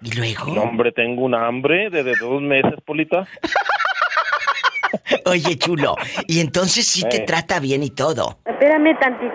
[0.01, 0.53] ¿Y luego?
[0.53, 3.27] No, hombre, tengo un hambre desde dos meses, Polita.
[5.25, 5.95] Oye, chulo,
[6.27, 7.25] y entonces sí te Eh.
[7.25, 8.37] trata bien y todo.
[8.45, 9.33] Espérame tantito.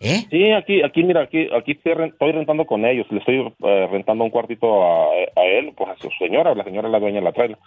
[0.00, 0.24] ¿Eh?
[0.30, 3.06] Sí, aquí, aquí, mira, aquí, aquí estoy, ren- estoy rentando con ellos.
[3.10, 5.06] Le estoy eh, rentando un cuartito a,
[5.36, 6.54] a él, pues a su señora.
[6.54, 7.58] La señora es la dueña de la trailer.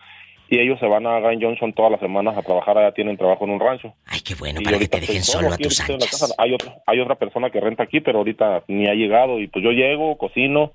[0.54, 2.78] Y ellos se van a Grand Junction todas las semanas a trabajar.
[2.78, 3.91] Allá tienen trabajo en un rancho.
[4.06, 6.36] Ay, qué bueno, Y para que te dejen solo a tus anchas.
[6.38, 9.39] Hay otra, hay otra persona que renta aquí, pero ahorita ni ha llegado.
[9.39, 10.74] Y pues yo llego, cocino,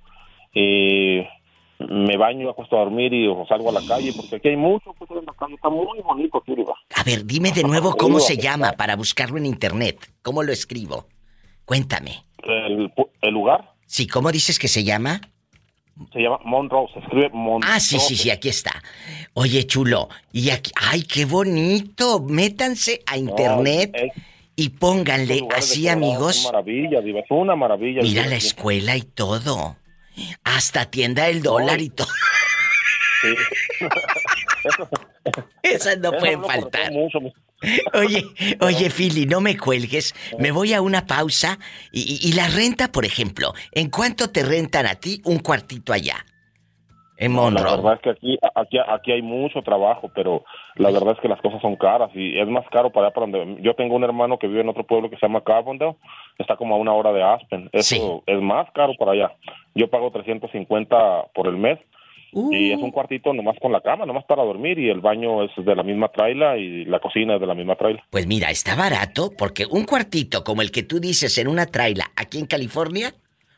[0.53, 1.21] y
[1.79, 4.93] me baño, acuesto a dormir y o salgo a la calle, porque aquí hay mucho
[4.99, 5.55] pues, en la calle.
[5.55, 6.57] Está muy bonito aquí.
[6.97, 10.13] A ver, dime de nuevo cómo se llama para buscarlo en internet.
[10.23, 11.07] ¿Cómo lo escribo?
[11.65, 12.25] Cuéntame.
[12.43, 12.91] El
[13.33, 15.21] lugar Sí, ¿cómo dices que se llama?
[16.13, 17.71] Se llama Monroe, se escribe Monroe.
[17.73, 18.83] Ah, sí, sí, sí, aquí está.
[19.35, 22.21] Oye, chulo, y aquí, ay, qué bonito.
[22.21, 24.13] Métanse a internet es-
[24.57, 26.37] y pónganle así, amigos.
[26.37, 28.03] son maravilla, Diva, es una maravilla.
[28.03, 29.77] Mira vivir la escuela y todo.
[30.45, 32.09] Hasta tienda del dólar y todo.
[33.21, 33.35] Sí.
[35.63, 36.93] Esas no Eso pueden faltar.
[36.93, 37.19] mucho,
[37.95, 38.25] Oye,
[38.61, 40.15] oye, Philly, no me cuelgues.
[40.39, 41.59] Me voy a una pausa.
[41.93, 46.25] Y, y- la renta, por ejemplo, ¿en cuánto te rentan a ti un cuartito allá?
[47.21, 47.77] En La Monroe.
[47.79, 50.45] verdad es que aquí, aquí, aquí hay mucho trabajo, pero
[50.77, 53.27] la verdad es que las cosas son caras y es más caro para allá para
[53.27, 53.61] donde...
[53.61, 55.97] Yo tengo un hermano que vive en otro pueblo que se llama Carbondale,
[56.39, 57.71] está como a una hora de Aspen.
[57.73, 59.33] Eso es más caro para allá.
[59.75, 60.97] Yo pago 350
[61.35, 61.81] por el mes
[62.33, 65.51] y es un cuartito nomás con la cama, nomás para dormir y el baño es
[65.57, 68.03] de la misma traila y la cocina es de la misma traila.
[68.11, 72.11] Pues mira, está barato porque un cuartito como el que tú dices en una traila
[72.17, 73.15] aquí en California,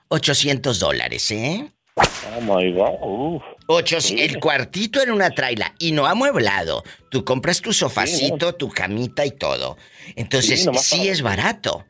[0.09, 1.69] 800 dólares, ¿eh?
[1.97, 2.95] Oh my God.
[3.03, 3.43] Uf.
[3.67, 4.17] Ocho, Sí.
[4.21, 6.83] El cuartito en una traila y no amueblado.
[7.11, 9.77] Tú compras tu sofacito, tu camita y todo.
[10.17, 11.85] Entonces, Sí, es barato.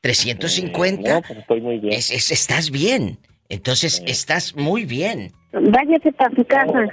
[0.00, 1.14] 350.
[1.14, 1.92] No, pues estoy muy bien.
[1.94, 3.18] Es, es- estás bien.
[3.54, 5.32] Entonces, estás muy bien.
[5.52, 6.84] Váyase para su casa.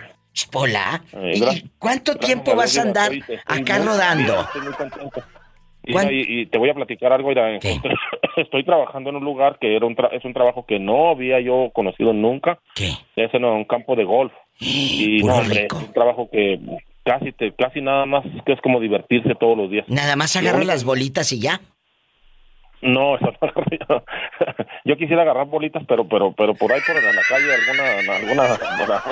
[1.14, 1.64] Eh, ¿y gracias.
[1.78, 3.12] cuánto Gracias, tiempo vas a andar
[3.45, 4.41] acá muy- rodando?
[4.41, 5.24] Estoy muy contento.
[5.84, 7.57] Y, ¿Cuán- y- y te voy a platicar algo, mira,
[8.38, 11.39] estoy trabajando en un lugar que era un tra- es un trabajo que no había
[11.41, 12.59] yo conocido nunca.
[12.76, 12.91] ¿Qué?
[13.16, 14.32] Es en un campo de golf.
[14.59, 15.78] Y no, hombre, rico.
[15.80, 16.59] es un trabajo que
[17.03, 19.86] casi te, casi nada más que es como divertirse todos los días.
[19.89, 21.59] Nada más único- las bolitas y ya.
[22.82, 24.03] No, eso no yo.
[24.86, 28.43] Yo quisiera agarrar bolitas, pero pero pero por ahí por en la calle alguna alguna,
[28.71, 29.03] alguna-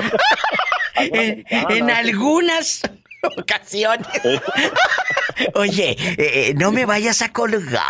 [0.95, 2.81] En, en algunas
[3.37, 4.07] ocasiones.
[5.53, 7.83] Oye, eh, eh, no me vayas a colgar.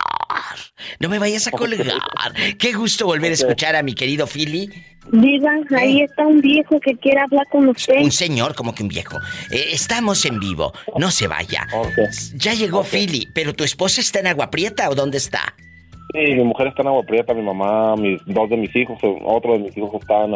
[0.99, 1.87] No me vayas a colgar.
[2.59, 4.69] Qué gusto volver a escuchar a mi querido Philly.
[5.11, 7.95] Diva, ahí está un viejo que quiere hablar con usted.
[7.99, 9.17] Un señor como que un viejo.
[9.49, 10.71] Eh, estamos en vivo.
[10.97, 11.65] No se vaya.
[12.35, 15.55] Ya llegó Philly, pero tu esposa está en Agua Prieta o dónde está?
[16.11, 19.53] Sí, mi mujer está en Agua Prieta, mi mamá, mis dos de mis hijos, otro
[19.53, 20.33] de mis hijos está en,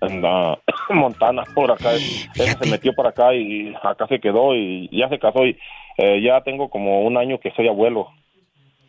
[0.00, 0.58] en ah,
[0.90, 1.92] Montana, por acá.
[1.94, 5.56] Ese se metió para acá y acá se quedó y ya se casó y
[5.98, 8.08] eh, ya tengo como un año que soy abuelo.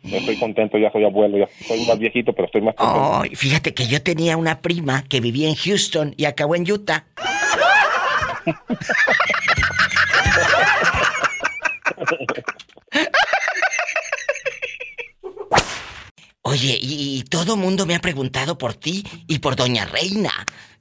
[0.02, 3.20] Estoy contento, ya soy abuelo, ya soy más viejito, pero estoy más contento.
[3.22, 7.04] Ay, fíjate que yo tenía una prima que vivía en Houston y acabó en Utah.
[16.56, 20.30] Oye, y, y todo mundo me ha preguntado por ti y por Doña Reina.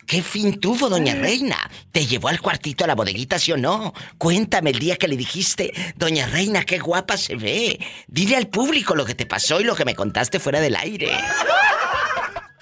[0.07, 1.57] ¿Qué fin tuvo Doña Reina?
[1.91, 3.91] ¿Te llevó al cuartito a la bodeguita, sí o no?
[4.17, 7.77] Cuéntame el día que le dijiste, Doña Reina, qué guapa se ve.
[8.07, 11.09] Dile al público lo que te pasó y lo que me contaste fuera del aire.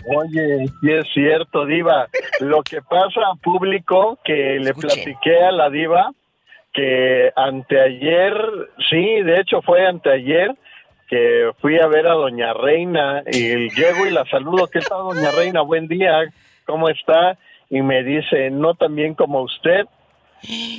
[0.08, 2.10] Oye, sí es cierto, Diva.
[2.40, 6.10] Lo que pasa, público, que le platiqué a la Diva
[6.74, 8.34] que anteayer,
[8.90, 10.50] sí, de hecho fue anteayer,
[11.14, 14.66] que fui a ver a Doña Reina y llego y la saludo.
[14.66, 15.62] ¿Qué tal, Doña Reina?
[15.62, 16.24] Buen día,
[16.66, 17.38] ¿cómo está?
[17.70, 19.86] Y me dice, no tan bien como usted.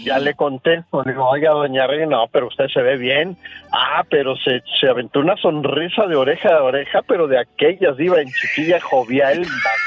[0.05, 3.37] Ya le contesto, le digo, oiga, doña Reina, no, pero usted se ve bien.
[3.73, 8.21] Ah, pero se, se aventó una sonrisa de oreja a oreja, pero de aquellas, iba
[8.21, 9.47] en chiquilla jovial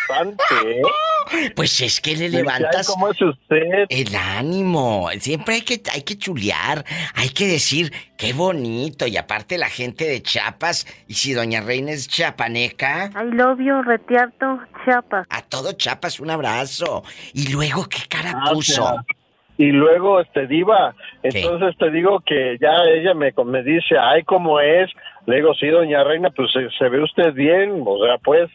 [0.09, 1.51] bastante, ¿eh?
[1.55, 3.85] Pues es que le Dije, "Ay, levantas ¿Cómo es usted?
[3.89, 5.09] el ánimo.
[5.19, 6.83] Siempre hay que, hay que chulear,
[7.15, 9.05] hay que decir qué bonito.
[9.07, 13.81] Y aparte la gente de Chiapas, y si Doña Reina es chapaneca, I love you,
[13.83, 15.27] Retiarto, Chiapas.
[15.29, 17.03] a todo Chiapas un abrazo.
[17.33, 18.95] Y luego, ¿qué cara puso?
[19.57, 20.93] Y luego, este, diva,
[21.23, 24.89] entonces te digo que ya ella me, me dice, ay, ¿cómo es?
[25.25, 28.49] Le digo, sí, doña Reina, pues se, se ve usted bien, o sea, pues,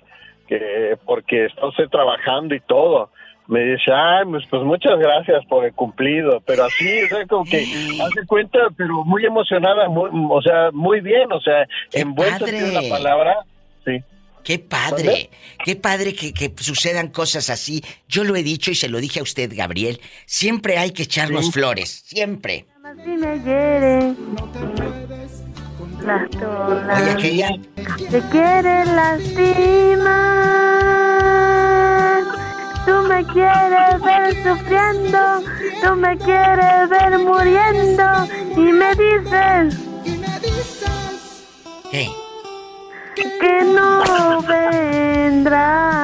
[0.47, 3.11] que porque está usted trabajando y todo.
[3.49, 7.45] me dice, ay, pues, pues muchas gracias por el cumplido, pero así, o sea, como
[7.45, 7.65] que
[8.03, 12.69] hace cuenta, pero muy emocionada, muy, o sea, muy bien, o sea, en buen sentido
[12.69, 13.39] de la palabra,
[13.85, 14.03] sí.
[14.45, 15.31] Qué padre,
[15.65, 17.83] qué padre que, que, sucedan cosas así.
[18.09, 20.01] Yo lo he dicho y se lo dije a usted, Gabriel.
[20.27, 21.53] Siempre hay que echarnos Sí.
[21.53, 22.67] flores, siempre.
[23.05, 24.15] Si me hiere,
[26.05, 27.03] las tolas.
[27.03, 27.51] Oye, aquella.
[28.11, 30.33] Te quiere lastimar.
[32.85, 35.43] Tú me quieres ver sufriendo,
[35.83, 39.77] tú me quieres ver muriendo y me dices
[41.93, 42.11] ¿Qué?
[43.15, 46.03] Que no vendrás.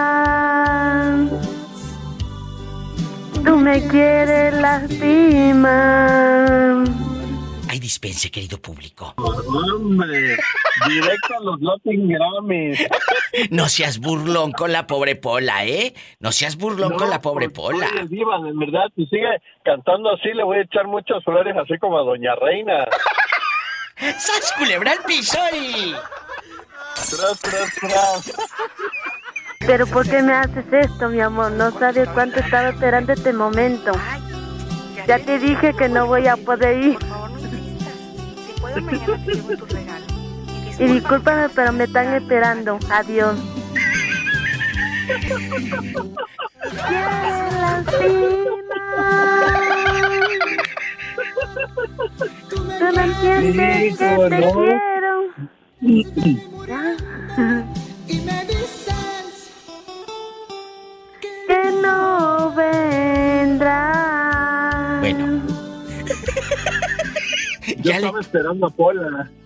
[3.44, 6.08] Tú me quieres lastimar.
[7.70, 9.14] Ay, dispense, querido público.
[9.16, 10.36] Hombre,
[10.88, 12.86] directo a los Latin Grammys.
[13.50, 15.94] No seas burlón con la pobre Pola, ¿eh?
[16.18, 17.90] No seas burlón con la pobre Pola.
[17.94, 21.78] Oye, Diva, de verdad, si sigue cantando así, le voy a echar muchas flores, así
[21.78, 22.86] como a Doña Reina.
[23.96, 25.94] ¡Sas culebra al piso y...
[27.06, 28.32] Tras, tras, tras.
[29.60, 31.52] Pero ¿por qué me haces esto, mi amor?
[31.52, 33.92] No sabes cuánto estaba esperando este momento.
[35.06, 36.98] Ya te dije que no voy a poder ir.
[40.78, 42.78] Y discúlpame, pero me están esperando.
[42.90, 43.38] Adiós.
[52.78, 54.97] Tú no entiendes que te quiero.
[55.80, 57.64] Ya.
[58.08, 59.52] Y me dices
[61.22, 63.86] que no vendrá.
[65.00, 65.40] Bueno.
[67.78, 69.30] Yo estaba esperando a Pola.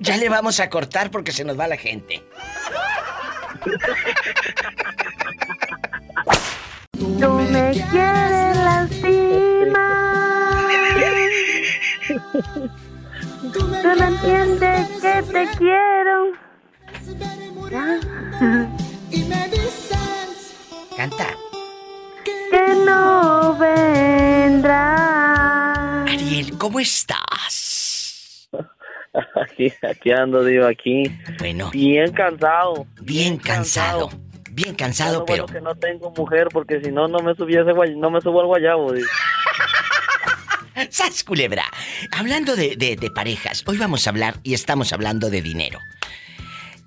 [0.00, 2.22] Ya le vamos a cortar porque se nos va la gente.
[6.92, 9.84] Tú me quieres lastimar.
[13.84, 16.32] Tú no entiendes que te quiero.
[17.70, 18.00] Ya.
[20.96, 21.26] Canta.
[22.24, 24.94] Que no vendrá.
[26.04, 28.48] Ariel, ¿cómo estás?
[29.34, 31.02] Aquí, aquí ando, digo, aquí.
[31.38, 31.68] Bueno.
[31.70, 32.86] Bien cansado.
[33.02, 34.08] Bien cansado.
[34.50, 35.44] Bien cansado, pero...
[35.44, 38.22] bueno que no tengo mujer, porque si no, no me subía ese guay- no me
[38.22, 39.06] subo al guayabo, digo.
[40.90, 41.64] ¡Sas, culebra!
[42.10, 45.78] Hablando de, parejas, hoy vamos a hablar y estamos hablando de dinero.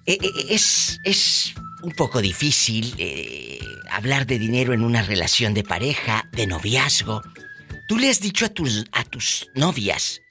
[0.06, 3.60] Eh, eh, es, es un poco difícil eh,
[3.90, 7.22] hablar de dinero en una relación de pareja, de noviazgo.
[7.88, 10.22] ¿Tú le has dicho a tus, a tus novias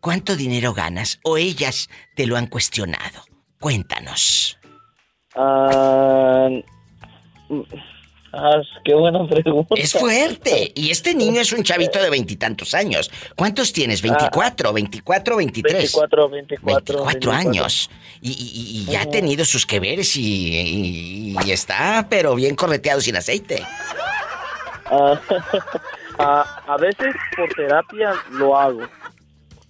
[0.00, 3.24] cuánto dinero ganas o ellas te lo han cuestionado?
[3.60, 4.58] Cuéntanos.
[5.34, 6.48] Ah,
[8.36, 9.74] ah, qué buena pregunta.
[9.76, 10.72] Es fuerte.
[10.74, 13.10] Y este niño es un chavito de veintitantos años.
[13.34, 14.02] ¿Cuántos tienes?
[14.04, 15.74] ¿24, 24, 23?
[15.74, 17.04] 24, 24.
[17.04, 17.90] 24 años.
[18.20, 23.00] Y, y- y ya ha tenido sus que veres y, y- está, pero bien correteado
[23.00, 23.62] sin aceite.
[24.86, 25.20] Ah,
[26.18, 28.82] a, a veces por terapia lo hago,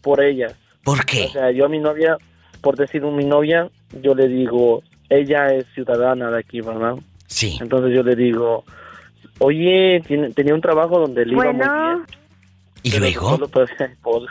[0.03, 0.49] por ella.
[0.85, 1.25] ¿Por qué?
[1.27, 2.17] O sea, yo a mi novia,
[2.61, 3.69] por decir mi novia,
[4.03, 6.95] yo le digo, ella es ciudadana de aquí, ¿verdad?
[7.27, 7.59] Sí.
[7.61, 8.65] Entonces yo le digo,
[9.39, 12.07] oye, tiene- tenía un trabajo donde le iba muy bien.
[12.83, 13.39] ¿Y pero luego?
[14.03, 14.31] Pola.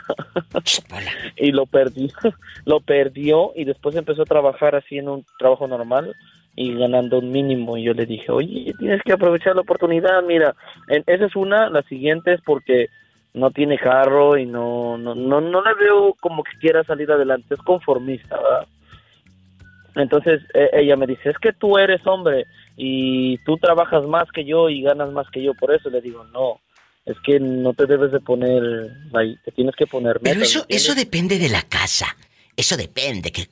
[1.36, 2.08] y lo perdió,
[2.64, 6.14] lo perdió y después empezó a trabajar así en un trabajo normal
[6.54, 7.76] y ganando un mínimo.
[7.76, 10.54] Y yo le dije, oye, tienes que aprovechar la oportunidad, mira,
[10.88, 12.86] en- esa es una, la siguiente es porque
[13.34, 17.52] no tiene carro y no, no, no, no le veo como que quiera salir adelante,
[17.52, 18.66] es conformista, ¿verdad?
[19.96, 22.46] Entonces e- ella me dice, es que tú eres hombre
[22.76, 26.24] y tú trabajas más que yo y ganas más que yo, por eso le digo,
[26.24, 26.60] no,
[27.06, 28.62] es que no te debes de poner,
[29.14, 32.16] ahí, te tienes que poner Pero metas, eso, ¿me eso depende de la casa.
[32.56, 33.48] Eso depende, que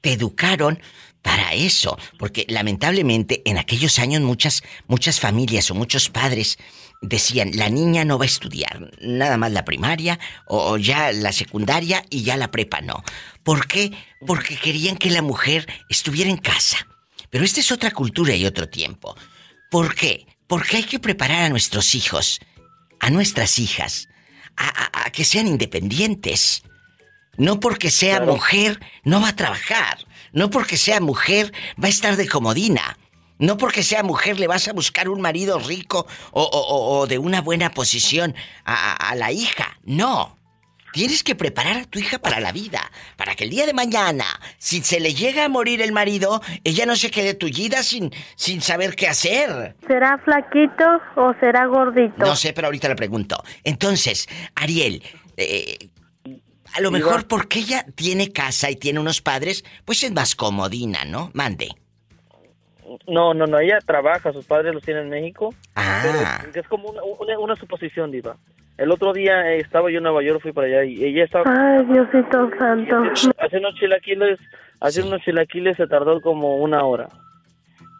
[0.00, 0.78] te educaron
[1.22, 1.96] para eso.
[2.18, 6.58] Porque lamentablemente en aquellos años muchas, muchas familias o muchos padres
[7.00, 11.32] decían, la niña no va a estudiar, nada más la primaria o, o ya la
[11.32, 13.02] secundaria y ya la prepa no.
[13.42, 13.92] ¿Por qué?
[14.24, 16.86] Porque querían que la mujer estuviera en casa.
[17.32, 19.16] Pero esta es otra cultura y otro tiempo.
[19.70, 20.26] ¿Por qué?
[20.46, 22.38] Porque hay que preparar a nuestros hijos,
[23.00, 24.08] a nuestras hijas,
[24.54, 26.62] a, a- a que sean independientes.
[27.38, 28.34] No porque sea Claro.
[28.34, 29.96] mujer no va a trabajar.
[30.34, 32.98] No porque sea mujer va a estar de comodina.
[33.38, 37.16] No porque sea mujer le vas a buscar un marido rico o, o- o- de
[37.16, 38.34] una buena posición
[38.66, 39.78] a la hija.
[39.84, 40.38] No.
[40.92, 44.24] Tienes que preparar a tu hija para la vida, para que el día de mañana,
[44.58, 48.60] si se le llega a morir el marido, ella no se quede tullida sin, sin
[48.60, 49.76] saber qué hacer.
[49.86, 50.84] ¿Será flaquito
[51.16, 52.24] o será gordito?
[52.24, 53.42] No sé, pero ahorita le pregunto.
[53.64, 55.02] Entonces, Ariel,
[55.36, 55.90] eh,
[56.74, 61.04] a lo mejor porque ella tiene casa y tiene unos padres, pues es más comodina,
[61.04, 61.30] ¿no?
[61.34, 61.68] Mande.
[63.06, 65.54] No, no, no, ella trabaja, sus padres los tienen en México.
[65.74, 66.38] Ah.
[66.42, 68.36] pero es como una, una, una suposición, Diva.
[68.82, 71.44] El otro día eh, estaba yo en Nueva York, fui para allá y ella estaba...
[71.46, 73.04] Ay, Diosito santo.
[73.38, 74.40] Hace unos chilaquiles,
[74.80, 77.08] hace unos chilaquiles se tardó como una hora.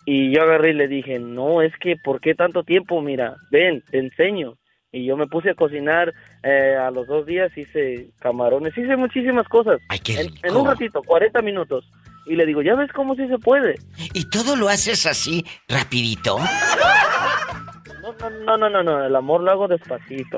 [0.06, 3.00] Y yo agarré y le dije, no, es que, ¿por qué tanto tiempo?
[3.00, 4.54] Mira, ven, te enseño.
[4.90, 9.46] Y yo me puse a cocinar, eh, a los dos días hice camarones, hice muchísimas
[9.46, 9.80] cosas.
[10.08, 11.88] en, en un ratito, 40 minutos.
[12.26, 13.76] Y le digo, ¿ya ves cómo sí se puede?
[14.14, 16.38] ¿Y todo lo haces así, rapidito?
[18.02, 20.36] No, no, no, no, no, el amor lo hago despacito.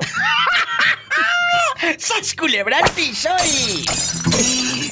[1.97, 3.85] ¡Sas culebra al piso y...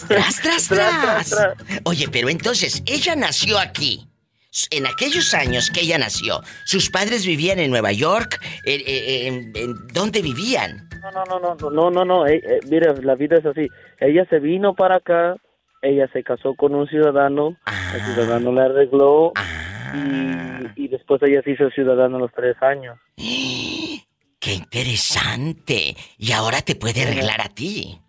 [0.07, 1.35] ¡Tras, tras, tras!
[1.85, 4.07] Oye, pero entonces, ella nació aquí.
[4.69, 8.39] En aquellos años que ella nació, sus padres vivían en Nueva York.
[8.65, 10.87] ¿En, en- en dónde vivían?
[11.01, 13.67] No, no, no, no, no, no, no, eh, eh, mira, la vida es así.
[13.99, 15.35] Ella se vino para acá,
[15.81, 17.57] ella se casó con un ciudadano,
[17.95, 19.33] el ciudadano le arregló
[19.93, 22.97] y, y después ella se hizo ciudadano a los tres años.
[23.15, 25.95] ¡Qué interesante!
[26.17, 27.99] Y ahora te puede arreglar a ti.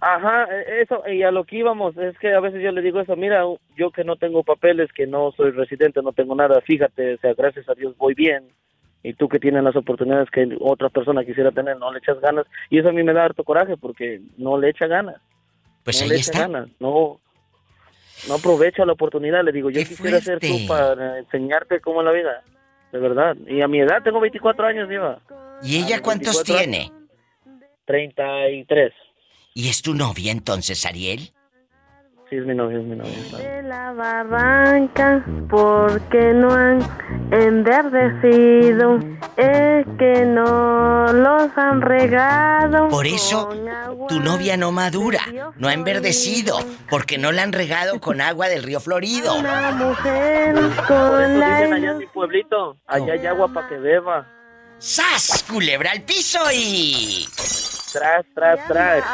[0.00, 3.00] Ajá, eh, eso, y a lo que íbamos, es que a veces yo le digo
[3.00, 3.42] eso, mira,
[3.76, 7.34] yo que no tengo papeles, que no soy residente, no tengo nada, fíjate, o sea,
[7.34, 8.44] gracias a Dios voy bien,
[9.02, 12.46] y tú que tienes las oportunidades que otra persona quisiera tener, no le echas ganas,
[12.68, 15.16] y eso a mí me da harto coraje, porque no le echa ganas.
[15.82, 16.40] Pues no ahí le echa está.
[16.40, 17.20] ganas, no,
[18.28, 22.12] no aprovecha la oportunidad, le digo, yo quisiera ser tú para enseñarte cómo es la
[22.12, 22.42] vida,
[22.92, 25.20] de verdad, y a mi edad, tengo 24 años, Diva.
[25.62, 26.92] ¿Y ella cuántos 24 tiene?
[27.86, 28.92] 33.
[29.54, 31.30] ¿Y es tu novia entonces, Ariel?
[32.28, 33.12] Sí, es mi novia, es mi novia.
[33.38, 36.80] De la barranca, porque no han
[37.30, 38.98] enverdecido,
[39.36, 42.88] es que no los han regado.
[42.88, 43.48] Por eso
[44.08, 45.20] tu novia no madura,
[45.56, 46.58] no ha enverdecido,
[46.90, 49.36] porque no la han regado con agua del río Florido.
[49.36, 50.56] Una mujer
[50.88, 54.26] con la dicen allá en mi pueblito, allá hay agua para que beba.
[54.78, 55.44] ¡Sas!
[55.48, 57.24] Culebra al piso y...
[57.92, 59.04] Tras, tras, tras.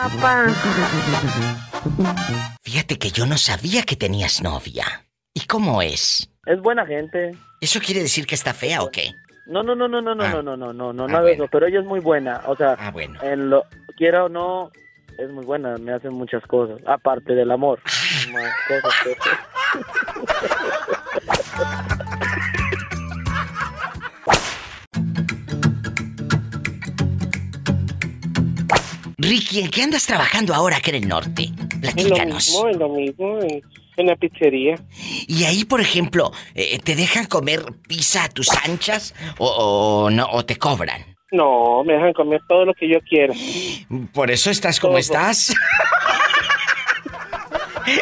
[2.73, 5.05] Fíjate que yo no sabía que tenías novia.
[5.35, 6.31] ¿Y cómo es?
[6.47, 7.33] Es buena gente.
[7.61, 9.13] ¿Eso quiere decir que está fea o qué?
[9.45, 10.31] No, no, no, no, no, no, ah.
[10.31, 12.57] no, no, no, no, no, ah, nada de eso, pero ella es muy buena, o
[12.57, 13.21] sea, ah, bueno.
[13.23, 13.67] en lo,
[13.99, 14.71] quiera o no,
[15.19, 17.79] es muy buena, me hace muchas cosas, aparte del amor.
[17.85, 17.91] Ah.
[18.33, 19.17] Más cosas que...
[29.19, 31.53] Ricky, ¿en qué andas trabajando ahora que en el norte?
[31.83, 33.63] Es lo mismo, es lo mismo, en,
[33.97, 34.77] en la pizzería.
[35.27, 40.27] Y ahí, por ejemplo, eh, ¿te dejan comer pizza a tus anchas o, o no
[40.31, 41.13] o te cobran?
[41.33, 43.35] No, me dejan comer todo lo que yo quiera.
[44.13, 45.55] Por eso estás como estás.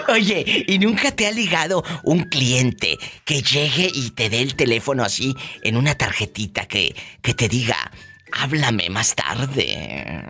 [0.08, 5.04] Oye, ¿y nunca te ha ligado un cliente que llegue y te dé el teléfono
[5.04, 7.76] así en una tarjetita que, que te diga,
[8.32, 10.22] háblame más tarde?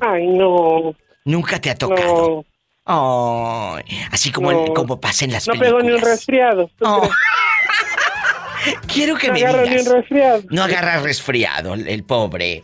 [0.00, 0.94] Ay, no.
[1.24, 2.44] Nunca te ha tocado.
[2.84, 4.74] Ay, así como, No.
[4.74, 5.82] como pasa en las No películas.
[5.82, 6.70] pego ni un resfriado.
[6.78, 7.08] ¿tú Oh.
[8.86, 9.86] Quiero que No me agarro ni digas.
[9.86, 10.42] un resfriado.
[10.50, 12.62] No agarra resfriado, el, pobre.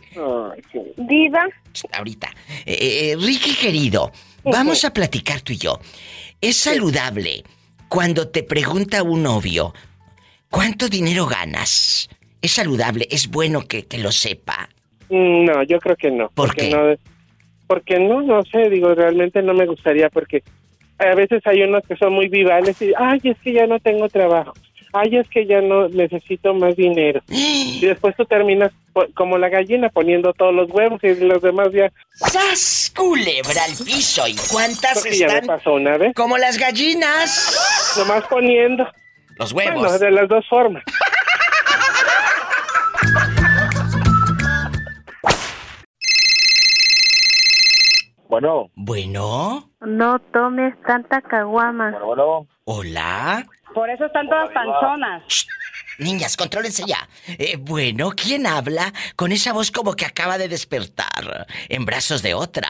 [0.97, 1.45] Diva.
[1.91, 2.29] Ahorita.
[2.65, 4.11] Eh, eh, Ricky querido,
[4.43, 5.79] vamos a platicar tú y yo.
[6.41, 7.43] ¿Es saludable
[7.89, 9.73] cuando te pregunta un novio
[10.49, 12.07] cuánto dinero ganas?
[12.41, 13.05] ¿Es saludable?
[13.11, 14.69] ¿Es bueno que, que lo sepa?
[15.09, 16.29] Mm, No, yo creo que no.
[16.29, 16.75] ¿Por porque qué?
[16.75, 16.95] No,
[17.69, 20.41] porque no, no sé, digo, realmente no me gustaría porque
[20.97, 24.09] a veces hay unos que son muy vivales y, ay, es que ya no tengo
[24.09, 24.53] trabajo.
[24.91, 27.21] Ay, es que ya no necesito más dinero.
[27.27, 28.71] Y después tú terminas
[29.13, 31.91] como la gallina poniendo todos los huevos y los demás ya...
[32.09, 32.91] ¡Sas!
[32.97, 34.27] Culebra al piso.
[34.27, 35.57] ¿Y cuántas Porque ya me están?
[35.57, 36.15] pasó una vez.
[36.15, 37.95] Como las gallinas.
[37.99, 38.87] Nomás poniendo.
[39.37, 39.75] Los huevos.
[39.75, 40.83] Bueno, de las dos formas.
[48.39, 48.71] Bueno.
[48.75, 49.69] Bueno.
[49.81, 51.91] No tomes tanta caguama.
[51.99, 52.47] Bueno.
[52.63, 53.45] Hola.
[53.73, 55.45] Por eso están todas panzonas.
[55.97, 57.09] Niñas, contrólense ya.
[57.27, 62.33] Eh, bueno, ¿quién habla con esa voz como que acaba de despertar en brazos de
[62.33, 62.69] otra?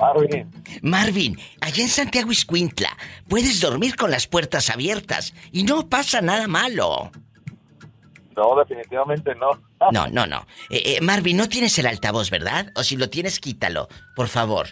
[0.00, 0.50] Marvin.
[0.82, 2.96] Marvin, allá en Santiago Iscuintla,
[3.28, 7.12] puedes dormir con las puertas abiertas y no pasa nada malo.
[8.36, 9.50] No, definitivamente no.
[9.92, 10.46] No, no, no.
[10.70, 12.72] Eh, eh, Marvin, no tienes el altavoz, ¿verdad?
[12.74, 14.68] O si lo tienes, quítalo, por favor.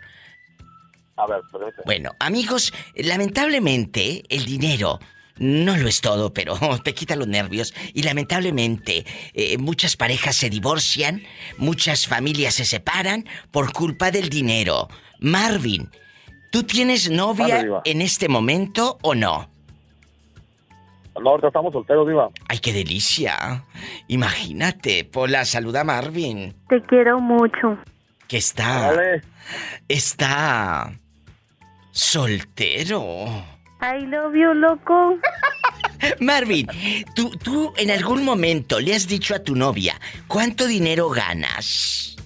[1.16, 1.82] A ver, permíteme.
[1.84, 4.98] Bueno, amigos, lamentablemente el dinero
[5.38, 7.74] no lo es todo, pero te quita los nervios.
[7.92, 11.22] Y lamentablemente eh, muchas parejas se divorcian,
[11.58, 14.88] muchas familias se separan por culpa del dinero.
[15.20, 15.90] Marvin,
[16.50, 19.51] ¿tú tienes novia en este momento o no?
[21.20, 22.28] No, ahorita estamos solteros, Diva.
[22.48, 23.64] ¡Ay, qué delicia!
[24.08, 27.78] Imagínate, Pola, saluda a Marvin, Te quiero mucho.
[28.28, 28.92] que está...
[29.88, 30.92] Está...
[31.90, 33.26] soltero.
[33.82, 35.18] I love you, loco.
[36.20, 36.66] Marvin,
[37.14, 39.94] ¿tú, tú en algún momento le has dicho a tu novia
[40.26, 42.16] cuánto dinero ganas.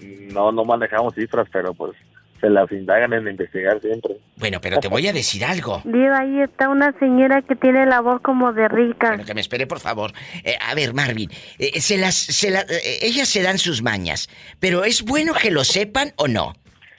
[0.00, 1.92] No, no manejamos cifras, pero pues
[2.40, 4.16] se las indagan en investigar siempre.
[4.36, 5.82] Bueno, pero te voy a decir algo.
[5.84, 9.08] Diva, ahí está una señora que tiene la voz como de rica.
[9.08, 10.12] Bueno, que me espere, por favor.
[10.44, 14.28] Eh, a ver, Marvin, eh, se las, se la- eh, ellas se dan sus mañas,
[14.60, 16.54] pero ¿es bueno que lo sepan o no?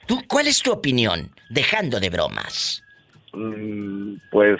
[0.06, 1.30] ¿Tú, ¿Cuál es tu opinión?
[1.50, 2.82] Dejando de bromas.
[3.32, 4.58] Mm, pues,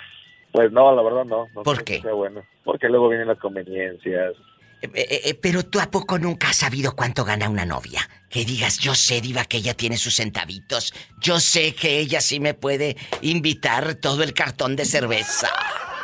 [0.53, 1.47] pues no, la verdad no.
[1.55, 2.01] no ¿Por qué?
[2.01, 2.43] sea bueno.
[2.65, 4.35] Porque luego vienen las conveniencias.
[4.83, 8.09] Eh, eh, eh, pero tú a poco nunca has sabido cuánto gana una novia.
[8.29, 10.95] Que digas, yo sé, Diva, que ella tiene sus centavitos.
[11.21, 15.49] Yo sé que ella sí me puede invitar todo el cartón de cerveza.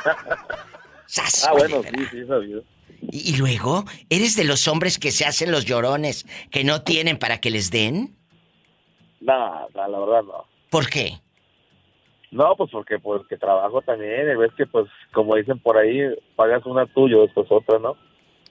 [1.06, 2.62] ¡Sas, Ah, bueno, sí, sí, sabido.
[3.00, 7.18] Y, y luego, ¿eres de los hombres que se hacen los llorones, que no tienen
[7.18, 8.16] para que les den?
[9.20, 10.44] No, no, la verdad no.
[10.70, 11.20] ¿Por qué?
[12.32, 16.00] No, pues porque pues que trabajo también, y ves que pues como dicen por ahí,
[16.34, 17.96] pagas una tuya, después otra, ¿no?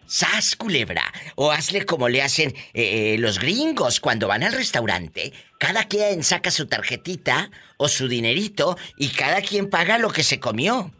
[0.07, 1.03] ¡Sas, culebra!
[1.36, 5.34] O hazle como le hacen eh, eh, los gringos cuando van al restaurante.
[5.57, 10.40] Cada quien saca su tarjetita o su dinerito y cada quien paga lo que se
[10.40, 10.91] comió.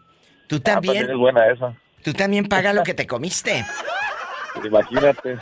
[0.48, 1.12] ¿Tú Ah, también también?
[1.12, 1.76] es buena esa.
[2.04, 3.66] ¿Tú también pagas lo que te comiste?
[4.64, 5.38] Imagínate.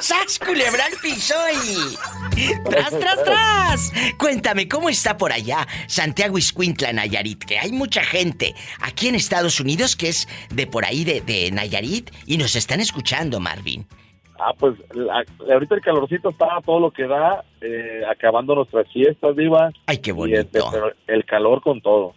[0.00, 2.56] ¡Sas, culebra al piso y...
[2.68, 3.92] ¡Tras, tras, tras!
[4.18, 7.44] Cuéntame, ¿cómo está por allá Santiago Iscuintla, Nayarit?
[7.44, 11.50] Que hay mucha gente aquí en Estados Unidos que es de por ahí de, de
[11.50, 13.86] Nayarit y nos están escuchando, Marvin.
[14.38, 18.86] Ah, pues la- ahorita el calorcito está a todo lo que da, eh, acabando nuestras
[18.92, 19.70] fiestas, Diva.
[19.86, 22.14] Ay, qué Y este, pero el calor con todo.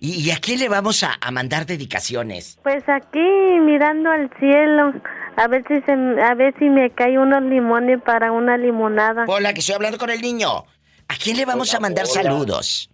[0.00, 2.58] ¿Y, y a quién le vamos a, a mandar dedicaciones?
[2.62, 3.20] Pues aquí
[3.60, 4.94] mirando al cielo,
[5.36, 9.26] a ver si se, a ver si me cae unos limones para una limonada.
[9.28, 10.48] Hola, que estoy hablando con el niño.
[11.08, 12.22] ¿A quién le vamos Pues, a mandar hola.
[12.22, 12.90] saludos?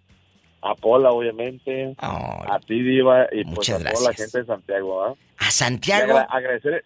[0.61, 1.95] A Pola, obviamente.
[1.99, 4.31] a ti, Diva, y pues muchas a toda la gracias.
[4.31, 5.13] gente de Santiago, ¿ah?
[5.37, 6.11] A Santiago.
[6.17, 6.83] agra- agradecer,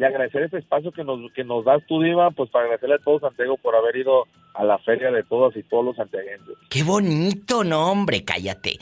[0.00, 3.04] y agradecer este espacio que nos, que nos das tú, Diva, pues para agradecerle a
[3.04, 6.56] todo Santiago por haber ido a la feria de todas y todos los santiaguenses.
[6.70, 8.78] Qué bonito nombre, cállate.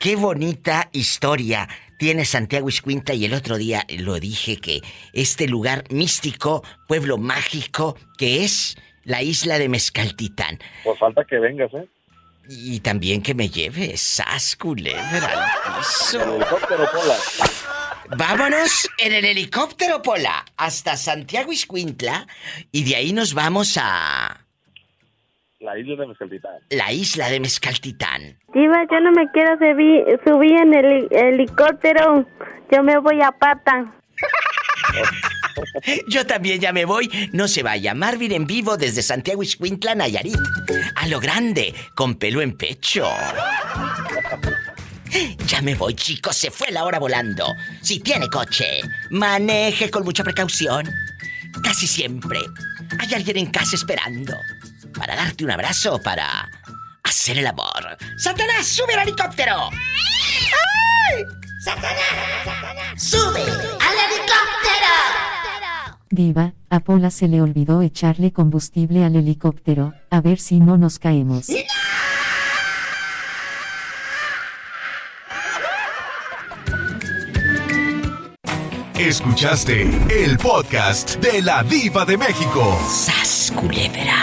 [0.00, 1.68] Qué bonita historia
[1.98, 4.80] tiene Santiago Iscuintla y el otro día lo dije que
[5.12, 8.74] este lugar místico, pueblo mágico que es
[9.04, 10.58] la isla de Mezcaltitán.
[10.84, 11.86] Pues falta que vengas, ¿eh?
[12.48, 16.22] Y también que me lleves, sas culebra al piso.
[16.22, 16.86] El helicóptero.
[18.16, 22.26] Vámonos en el helicóptero, Pola, hasta Santiago Iscuintla
[22.70, 24.44] y de ahí nos vamos a
[25.60, 26.52] La isla de Mezcaltitán.
[26.70, 28.38] la isla de Mezcaltitán.
[28.52, 32.26] Diva, yo no me quiero subir, subir en el heli- helicóptero,
[32.70, 33.94] yo me voy a pata.
[36.08, 37.10] Yo también ya me voy.
[37.32, 37.92] No se vaya.
[37.94, 40.34] Marvin en vivo desde Santiago Iscuintla, Nayarit.
[40.96, 43.06] A lo grande, con pelo en pecho.
[45.46, 46.36] Ya me voy, chicos.
[46.36, 47.54] Se fue la hora volando.
[47.80, 48.80] Si tiene coche,
[49.10, 50.90] maneje con mucha precaución.
[51.62, 52.40] Casi siempre
[52.98, 54.34] hay alguien en casa esperando
[54.94, 56.50] para darte un abrazo, para
[57.02, 57.98] hacer el amor.
[58.16, 59.70] ¡Satanás, sube al helicóptero!
[59.70, 61.24] ¡Ay!
[61.62, 62.96] ¡Satanás!
[62.96, 64.42] ¡Sube al helicóptero!
[66.10, 70.98] Diva, a Pola se le olvidó echarle combustible al helicóptero, a ver si no nos
[70.98, 71.46] caemos.
[79.02, 82.78] Escuchaste el podcast de la Diva de México.
[82.88, 84.14] ¡Sas, culebra!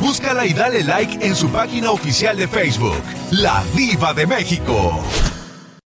[0.00, 3.00] Búscala y dale like en su página oficial de Facebook,
[3.30, 5.00] La Diva de México.